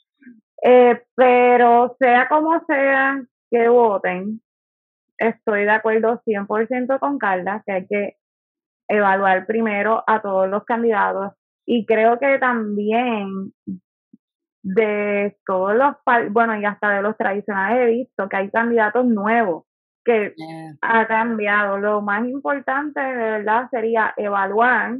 Eh, 0.62 1.02
pero 1.16 1.96
sea 1.98 2.28
como 2.28 2.60
sea 2.66 3.20
que 3.50 3.68
voten, 3.68 4.40
estoy 5.18 5.62
de 5.64 5.70
acuerdo 5.70 6.22
100% 6.24 7.00
con 7.00 7.18
Carla, 7.18 7.62
que 7.66 7.72
hay 7.72 7.86
que 7.88 8.16
evaluar 8.88 9.44
primero 9.46 10.04
a 10.06 10.22
todos 10.22 10.48
los 10.48 10.64
candidatos 10.64 11.32
y 11.66 11.84
creo 11.84 12.18
que 12.18 12.38
también 12.38 13.52
de 14.62 15.36
todos 15.44 15.74
los, 15.74 15.96
bueno, 16.30 16.56
y 16.60 16.64
hasta 16.64 16.90
de 16.90 17.02
los 17.02 17.16
tradicionales 17.16 17.78
he 17.78 17.90
visto 17.90 18.28
que 18.28 18.36
hay 18.36 18.50
candidatos 18.50 19.04
nuevos 19.04 19.64
que 20.04 20.34
ha 20.80 21.06
cambiado. 21.06 21.78
Lo 21.78 22.02
más 22.02 22.26
importante 22.26 23.00
de 23.00 23.14
verdad 23.14 23.68
sería 23.70 24.14
evaluar 24.16 24.98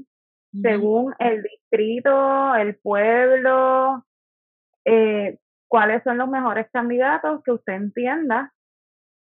según 0.60 1.14
el 1.18 1.42
distrito, 1.42 2.54
el 2.54 2.76
pueblo, 2.76 4.04
eh, 4.84 5.38
cuáles 5.68 6.02
son 6.02 6.18
los 6.18 6.28
mejores 6.28 6.66
candidatos 6.72 7.42
que 7.42 7.52
usted 7.52 7.72
entienda 7.72 8.52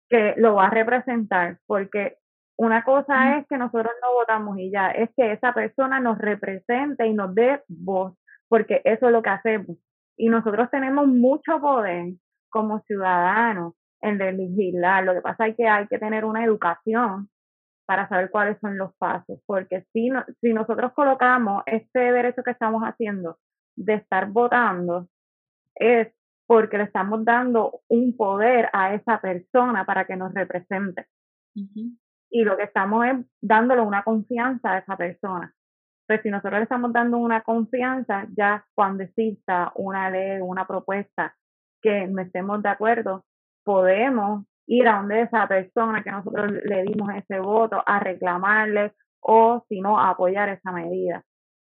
que 0.08 0.34
lo 0.38 0.54
va 0.54 0.66
a 0.66 0.70
representar, 0.70 1.58
porque 1.66 2.16
una 2.56 2.82
cosa 2.84 3.38
es 3.38 3.46
que 3.46 3.56
nosotros 3.56 3.92
no 4.02 4.12
votamos 4.14 4.58
y 4.58 4.70
ya, 4.70 4.90
es 4.90 5.10
que 5.16 5.32
esa 5.32 5.54
persona 5.54 6.00
nos 6.00 6.18
represente 6.18 7.06
y 7.06 7.14
nos 7.14 7.34
dé 7.34 7.62
voz, 7.68 8.14
porque 8.48 8.82
eso 8.84 9.06
es 9.06 9.12
lo 9.12 9.22
que 9.22 9.30
hacemos. 9.30 9.76
Y 10.16 10.28
nosotros 10.28 10.68
tenemos 10.70 11.06
mucho 11.06 11.60
poder 11.60 12.14
como 12.50 12.80
ciudadanos 12.80 13.74
en 14.02 14.18
legislar. 14.18 15.04
Lo 15.04 15.14
que 15.14 15.20
pasa 15.20 15.46
es 15.46 15.56
que 15.56 15.68
hay 15.68 15.86
que 15.86 15.98
tener 15.98 16.24
una 16.24 16.44
educación 16.44 17.28
para 17.86 18.08
saber 18.08 18.30
cuáles 18.30 18.56
son 18.60 18.78
los 18.78 18.94
pasos, 18.96 19.40
porque 19.46 19.84
si, 19.92 20.10
si 20.40 20.52
nosotros 20.52 20.92
colocamos 20.92 21.64
este 21.66 21.98
derecho 21.98 22.44
que 22.44 22.52
estamos 22.52 22.82
haciendo 22.82 23.38
de 23.76 23.94
estar 23.94 24.28
votando, 24.28 25.08
es 25.74 26.08
porque 26.46 26.78
le 26.78 26.84
estamos 26.84 27.24
dando 27.24 27.80
un 27.88 28.16
poder 28.16 28.68
a 28.72 28.94
esa 28.94 29.20
persona 29.20 29.84
para 29.84 30.04
que 30.04 30.16
nos 30.16 30.32
represente. 30.34 31.06
Y 32.30 32.44
lo 32.44 32.56
que 32.56 32.64
estamos 32.64 33.06
es 33.06 33.26
dándole 33.40 33.82
una 33.82 34.02
confianza 34.02 34.72
a 34.72 34.78
esa 34.78 34.96
persona. 34.96 35.52
Pues 36.06 36.22
si 36.22 36.30
nosotros 36.30 36.58
le 36.58 36.64
estamos 36.64 36.92
dando 36.92 37.18
una 37.18 37.42
confianza, 37.42 38.26
ya 38.36 38.64
cuando 38.74 39.02
exista 39.02 39.72
una 39.76 40.10
ley, 40.10 40.40
una 40.40 40.66
propuesta 40.66 41.36
que 41.80 42.06
no 42.06 42.22
estemos 42.22 42.62
de 42.62 42.68
acuerdo, 42.68 43.24
podemos 43.70 44.46
ir 44.66 44.88
a 44.88 44.96
donde 44.96 45.22
esa 45.22 45.46
persona 45.46 46.02
que 46.02 46.10
nosotros 46.10 46.50
le 46.64 46.82
dimos 46.82 47.08
ese 47.14 47.38
voto 47.38 47.80
a 47.86 48.00
reclamarle 48.00 48.92
o 49.20 49.64
si 49.68 49.80
no 49.80 49.96
a 50.00 50.10
apoyar 50.10 50.48
esa 50.48 50.72
medida. 50.72 51.22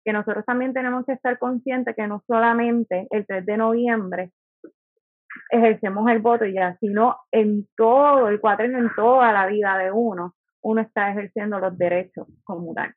Que 0.03 0.11
nosotros 0.11 0.43
también 0.45 0.73
tenemos 0.73 1.05
que 1.05 1.13
estar 1.13 1.37
conscientes 1.37 1.95
que 1.95 2.07
no 2.07 2.23
solamente 2.25 3.07
el 3.11 3.27
3 3.27 3.45
de 3.45 3.57
noviembre 3.57 4.31
ejercemos 5.51 6.09
el 6.09 6.19
voto 6.19 6.45
ya, 6.45 6.75
sino 6.79 7.17
en 7.31 7.67
todo 7.77 8.29
el 8.29 8.39
cuatrenio, 8.41 8.79
en 8.79 8.89
toda 8.95 9.31
la 9.31 9.45
vida 9.45 9.77
de 9.77 9.91
uno, 9.91 10.33
uno 10.63 10.81
está 10.81 11.11
ejerciendo 11.11 11.59
los 11.59 11.77
derechos 11.77 12.27
como 12.43 12.73
tal. 12.73 12.95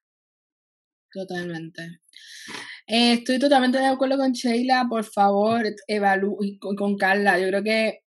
Totalmente. 1.12 1.83
Eh, 2.87 3.14
estoy 3.14 3.38
totalmente 3.38 3.79
de 3.79 3.87
acuerdo 3.87 4.17
con 4.17 4.33
Sheila, 4.33 4.87
por 4.88 5.05
favor, 5.05 5.62
evalú 5.88 6.38
y 6.40 6.59
con 6.59 6.97
Carla. 6.97 7.38
Yo 7.38 7.49
creo 7.49 7.62
que 7.62 8.04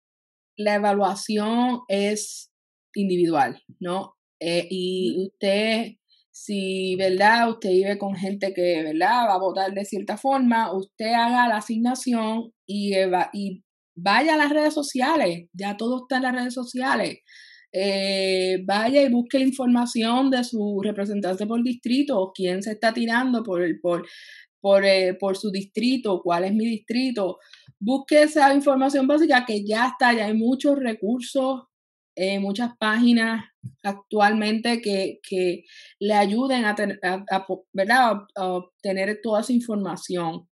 la 0.57 0.77
evaluación 0.77 1.81
es 1.89 2.51
individual, 2.95 3.63
¿no? 3.81 4.15
Eh, 4.41 4.67
y 4.71 5.17
usted, 5.27 5.93
si, 6.31 6.97
¿verdad? 6.97 7.51
Usted 7.51 7.71
vive 7.71 7.99
con 7.99 8.15
gente 8.15 8.53
que, 8.53 8.83
¿verdad? 8.83 9.29
Va 9.29 9.35
a 9.35 9.39
votar 9.39 9.73
de 9.73 9.85
cierta 9.85 10.17
forma, 10.17 10.75
usted 10.75 11.13
haga 11.13 11.49
la 11.49 11.59
asignación 11.59 12.53
y, 12.67 12.95
y 13.33 13.63
vaya 13.95 14.35
a 14.35 14.39
las 14.39 14.51
redes 14.51 14.75
sociales, 14.75 15.49
ya 15.53 15.77
todo 15.77 16.03
está 16.03 16.17
en 16.17 16.23
las 16.23 16.35
redes 16.35 16.55
sociales. 16.55 17.19
Eh, 17.75 18.63
vaya 18.67 19.03
y 19.03 19.11
busque 19.11 19.39
la 19.39 19.47
información 19.47 20.31
de 20.31 20.45
su 20.45 20.81
representante 20.83 21.47
por 21.47 21.63
distrito, 21.63 22.31
quién 22.35 22.63
se 22.63 22.73
está 22.73 22.93
tirando 22.93 23.43
por, 23.43 23.63
por, 23.81 24.07
por, 24.63 24.85
eh, 24.87 25.15
por 25.15 25.37
su 25.37 25.51
distrito, 25.51 26.23
cuál 26.23 26.45
es 26.45 26.55
mi 26.55 26.65
distrito, 26.65 27.39
busque 27.79 28.23
esa 28.23 28.55
información 28.55 29.07
básica 29.09 29.45
que 29.45 29.67
ya 29.67 29.89
está, 29.89 30.15
ya 30.15 30.27
hay 30.27 30.35
muchos 30.35 30.79
recursos, 30.79 31.65
eh, 32.15 32.39
muchas 32.39 32.71
páginas 32.79 33.45
actualmente 33.83 34.81
que, 34.81 35.19
que 35.29 35.65
le 35.99 36.15
ayuden 36.15 36.65
a, 36.65 36.75
tener, 36.77 37.01
a, 37.03 37.47
¿verdad? 37.73 38.19
a, 38.37 38.47
obtener 38.47 39.21
toda 39.23 39.41
esa 39.41 39.53
información. 39.53 40.49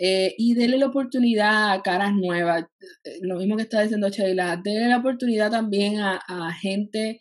Eh, 0.00 0.34
y 0.38 0.54
déle 0.54 0.78
la 0.78 0.86
oportunidad 0.86 1.72
a 1.72 1.82
caras 1.82 2.12
nuevas, 2.14 2.64
lo 3.20 3.36
mismo 3.36 3.56
que 3.56 3.62
está 3.62 3.82
diciendo 3.82 4.08
Sheila, 4.08 4.60
déle 4.62 4.88
la 4.88 4.98
oportunidad 4.98 5.50
también 5.50 5.98
a, 5.98 6.20
a 6.28 6.52
gente 6.52 7.18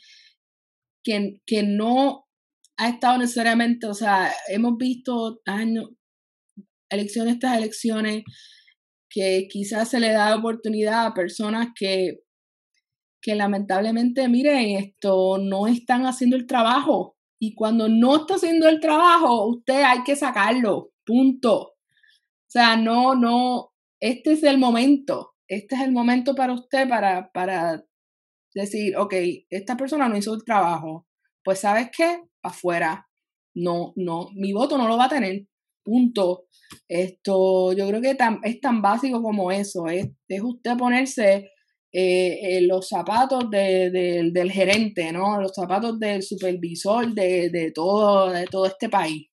que, 1.03 1.41
que 1.47 1.63
no 1.63 2.27
ha 2.77 2.89
estado 2.89 3.17
necesariamente, 3.17 3.87
o 3.87 3.95
sea, 3.95 4.31
hemos 4.49 4.77
visto 4.77 5.41
años, 5.45 5.89
elecciones 6.89 7.39
tras 7.39 7.57
elecciones, 7.57 8.23
que 9.09 9.47
quizás 9.49 9.89
se 9.89 9.99
le 9.99 10.11
da 10.11 10.35
oportunidad 10.35 11.05
a 11.05 11.13
personas 11.13 11.69
que, 11.75 12.19
que 13.21 13.35
lamentablemente, 13.35 14.27
miren, 14.27 14.77
esto 14.77 15.37
no 15.37 15.67
están 15.67 16.05
haciendo 16.05 16.35
el 16.35 16.45
trabajo. 16.45 17.15
Y 17.39 17.53
cuando 17.55 17.87
no 17.87 18.17
está 18.17 18.35
haciendo 18.35 18.67
el 18.67 18.79
trabajo, 18.79 19.47
usted 19.47 19.83
hay 19.83 20.03
que 20.03 20.15
sacarlo, 20.15 20.91
punto. 21.05 21.57
O 21.59 22.49
sea, 22.49 22.75
no, 22.77 23.15
no, 23.15 23.71
este 23.99 24.33
es 24.33 24.43
el 24.43 24.57
momento, 24.57 25.33
este 25.47 25.75
es 25.75 25.81
el 25.81 25.91
momento 25.91 26.35
para 26.35 26.53
usted 26.53 26.87
para, 26.87 27.31
para 27.31 27.83
decir, 28.53 28.95
ok, 28.97 29.13
esta 29.49 29.75
persona 29.77 30.07
no 30.07 30.17
hizo 30.17 30.33
el 30.33 30.43
trabajo, 30.43 31.07
pues 31.43 31.59
sabes 31.59 31.89
qué, 31.95 32.21
afuera, 32.43 33.07
no, 33.55 33.93
no, 33.95 34.29
mi 34.35 34.53
voto 34.53 34.77
no 34.77 34.87
lo 34.87 34.97
va 34.97 35.05
a 35.05 35.09
tener, 35.09 35.47
punto. 35.87 36.47
Esto, 36.87 37.71
yo 37.73 37.87
creo 37.87 38.01
que 38.01 38.17
es 38.43 38.61
tan 38.61 38.81
básico 38.81 39.21
como 39.23 39.51
eso, 39.51 39.87
es, 39.87 40.09
es 40.27 40.41
usted 40.41 40.75
ponerse 40.75 41.49
eh, 41.93 42.59
los 42.61 42.89
zapatos 42.89 43.49
del 43.49 44.51
gerente, 44.51 45.11
¿no? 45.13 45.39
Los 45.41 45.53
zapatos 45.55 45.97
del 45.99 46.21
supervisor 46.21 47.13
de, 47.13 47.49
de, 47.49 47.71
todo, 47.71 48.29
de 48.31 48.45
todo 48.45 48.65
este 48.65 48.89
país. 48.89 49.29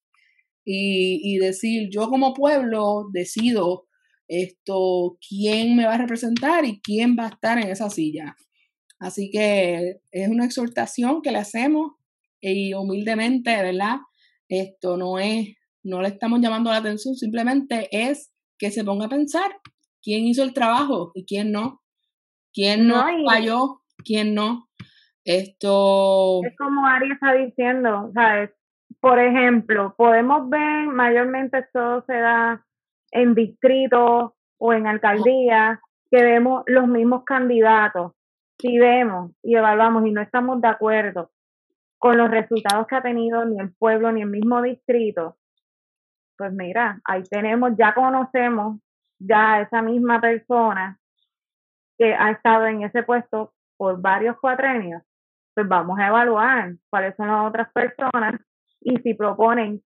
Y, 0.65 1.21
y, 1.23 1.39
decir, 1.39 1.89
yo 1.91 2.09
como 2.09 2.33
pueblo 2.33 3.09
decido 3.13 3.87
esto, 4.29 5.19
quién 5.29 5.77
me 5.77 5.85
va 5.85 5.95
a 5.95 5.99
representar 5.99 6.65
y 6.65 6.81
quién 6.81 7.17
va 7.19 7.27
a 7.27 7.31
estar 7.31 7.59
en 7.59 7.69
esa 7.69 7.91
silla. 7.91 8.35
Así 8.99 9.31
que 9.31 9.97
es 10.11 10.29
una 10.29 10.47
exhortación 10.47 11.21
que 11.21 11.33
le 11.33 11.39
hacemos 11.39 11.93
y 12.41 12.73
humildemente, 12.73 13.51
¿verdad? 13.61 13.97
Esto 14.49 14.97
no 14.97 15.19
es 15.19 15.49
no 15.85 16.01
le 16.01 16.09
estamos 16.09 16.41
llamando 16.41 16.70
la 16.70 16.78
atención, 16.78 17.14
simplemente 17.14 17.89
es 17.91 18.32
que 18.59 18.70
se 18.70 18.85
ponga 18.85 19.07
a 19.07 19.11
pensar 19.11 19.51
quién 20.03 20.24
hizo 20.26 20.43
el 20.43 20.55
trabajo 20.55 21.12
y 21.14 21.24
quién 21.26 21.53
no, 21.53 21.82
quién 22.53 22.87
no, 22.89 23.05
falló, 23.26 23.82
quién 24.05 24.35
no. 24.35 24.68
Esto... 25.24 26.41
Es 26.45 26.57
como 26.57 26.87
Ari 26.87 27.12
está 27.12 27.32
diciendo, 27.32 28.11
¿sabes? 28.14 28.51
Por 29.01 29.18
ejemplo, 29.18 29.95
podemos 29.97 30.49
ver, 30.49 30.87
mayormente 30.89 31.59
esto 31.59 32.05
se 32.07 32.14
da 32.14 32.64
en 33.11 33.35
distritos 33.35 34.32
o 34.59 34.72
en 34.72 34.87
alcaldías, 34.87 35.78
que 36.11 36.22
vemos 36.22 36.62
los 36.66 36.87
mismos 36.87 37.24
candidatos. 37.24 38.12
Si 38.59 38.78
vemos 38.78 39.32
y 39.43 39.57
evaluamos 39.57 40.07
y 40.07 40.12
no 40.12 40.22
estamos 40.22 40.61
de 40.61 40.68
acuerdo 40.68 41.30
con 41.99 42.16
los 42.16 42.30
resultados 42.30 42.87
que 42.87 42.97
ha 42.97 43.03
tenido 43.03 43.45
ni 43.45 43.59
el 43.59 43.74
pueblo 43.74 44.12
ni 44.12 44.22
el 44.22 44.28
mismo 44.28 44.62
distrito, 44.62 45.37
pues 46.37 46.53
mira, 46.53 47.01
ahí 47.05 47.22
tenemos, 47.24 47.72
ya 47.78 47.95
conocemos 47.95 48.78
ya 49.18 49.61
esa 49.61 49.82
misma 49.82 50.20
persona 50.20 50.99
que 51.99 52.14
ha 52.14 52.30
estado 52.30 52.66
en 52.66 52.82
ese 52.82 53.03
puesto 53.03 53.53
por 53.76 54.01
varios 54.01 54.39
cuatrenios, 54.41 55.03
pues 55.55 55.68
vamos 55.68 55.99
a 55.99 56.09
evaluar 56.09 56.74
cuáles 56.91 57.14
son 57.16 57.28
las 57.28 57.47
otras 57.47 57.72
personas 57.72 58.41
y 58.80 58.97
si 58.99 59.14
proponen 59.14 59.82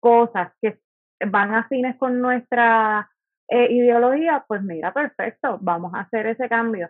cosas 0.00 0.52
que 0.60 0.78
van 1.26 1.54
afines 1.54 1.96
con 1.98 2.20
nuestra 2.20 3.10
eh, 3.48 3.68
ideología, 3.70 4.44
pues 4.46 4.62
mira, 4.62 4.92
perfecto, 4.92 5.58
vamos 5.60 5.92
a 5.94 6.00
hacer 6.00 6.26
ese 6.26 6.48
cambio. 6.48 6.88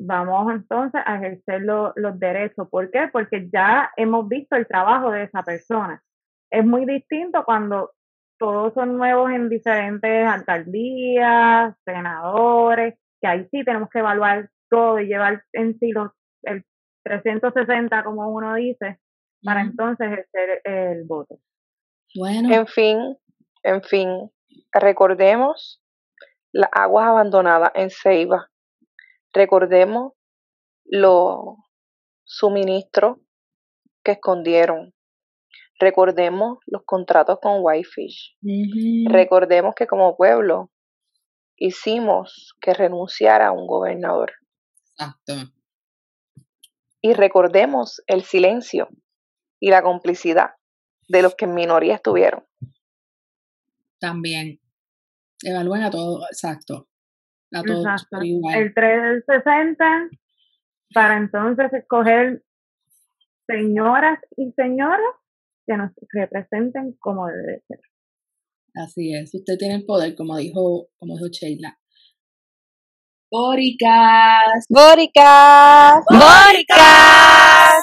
Vamos 0.00 0.52
entonces 0.52 1.02
a 1.04 1.16
ejercer 1.16 1.62
los 1.62 2.18
derechos. 2.20 2.68
¿Por 2.70 2.88
qué? 2.90 3.08
Porque 3.12 3.48
ya 3.52 3.90
hemos 3.96 4.28
visto 4.28 4.54
el 4.54 4.66
trabajo 4.66 5.10
de 5.10 5.24
esa 5.24 5.42
persona. 5.42 6.00
Es 6.50 6.64
muy 6.64 6.86
distinto 6.86 7.44
cuando 7.44 7.92
todos 8.38 8.72
son 8.74 8.96
nuevos 8.96 9.30
en 9.30 9.48
diferentes 9.48 10.26
alcaldías, 10.26 11.74
senadores, 11.84 12.94
que 13.20 13.26
ahí 13.26 13.48
sí 13.50 13.64
tenemos 13.64 13.88
que 13.90 13.98
evaluar 13.98 14.50
todo 14.70 15.00
y 15.00 15.06
llevar 15.06 15.42
en 15.52 15.78
sí 15.78 15.90
los, 15.90 16.10
el 16.42 16.64
360, 17.04 18.04
como 18.04 18.28
uno 18.28 18.54
dice, 18.54 18.98
para 19.42 19.62
entonces 19.62 20.06
ejercer 20.06 20.60
el 20.64 21.04
voto. 21.04 21.38
Bueno. 22.14 22.54
En 22.54 22.66
fin, 22.66 23.16
en 23.62 23.82
fin, 23.82 24.30
recordemos 24.72 25.82
las 26.52 26.70
aguas 26.72 27.08
abandonadas 27.08 27.70
en 27.74 27.90
Ceiba. 27.90 28.48
Recordemos 29.32 30.12
los 30.84 31.56
suministros 32.24 33.18
que 34.02 34.12
escondieron. 34.12 34.94
Recordemos 35.78 36.58
los 36.66 36.82
contratos 36.84 37.38
con 37.40 37.58
Whitefish. 37.60 38.36
Recordemos 39.08 39.74
que 39.74 39.86
como 39.86 40.16
pueblo 40.16 40.70
hicimos 41.56 42.54
que 42.60 42.74
renunciara 42.74 43.48
a 43.48 43.52
un 43.52 43.66
gobernador. 43.66 44.32
Exacto. 44.90 45.34
Y 47.00 47.12
recordemos 47.12 48.02
el 48.06 48.22
silencio 48.22 48.88
y 49.60 49.70
la 49.70 49.82
complicidad 49.82 50.50
de 51.08 51.22
los 51.22 51.34
que 51.36 51.44
en 51.44 51.54
minoría 51.54 51.94
estuvieron. 51.94 52.44
También. 54.00 54.60
Evalúen 55.42 55.82
a 55.82 55.90
todo, 55.90 56.24
exacto. 56.30 56.88
A 57.52 57.62
todos 57.62 57.86
El 58.12 58.74
360 58.74 60.10
para 60.92 61.16
entonces 61.16 61.72
escoger 61.72 62.42
señoras 63.46 64.18
y 64.36 64.52
señores 64.52 65.06
que 65.68 65.76
nos 65.76 65.92
representen 66.12 66.96
como 66.98 67.26
debe 67.26 67.62
ser. 67.68 67.80
Así 68.74 69.14
es, 69.14 69.34
usted 69.34 69.56
tiene 69.58 69.74
el 69.76 69.84
poder, 69.84 70.14
como 70.14 70.36
dijo, 70.38 70.88
como 70.96 71.14
dijo 71.14 71.28
Sheila. 71.28 71.78
Bóricas. 73.30 74.64
Bóricas. 74.70 76.02
Bóricas. 76.08 77.74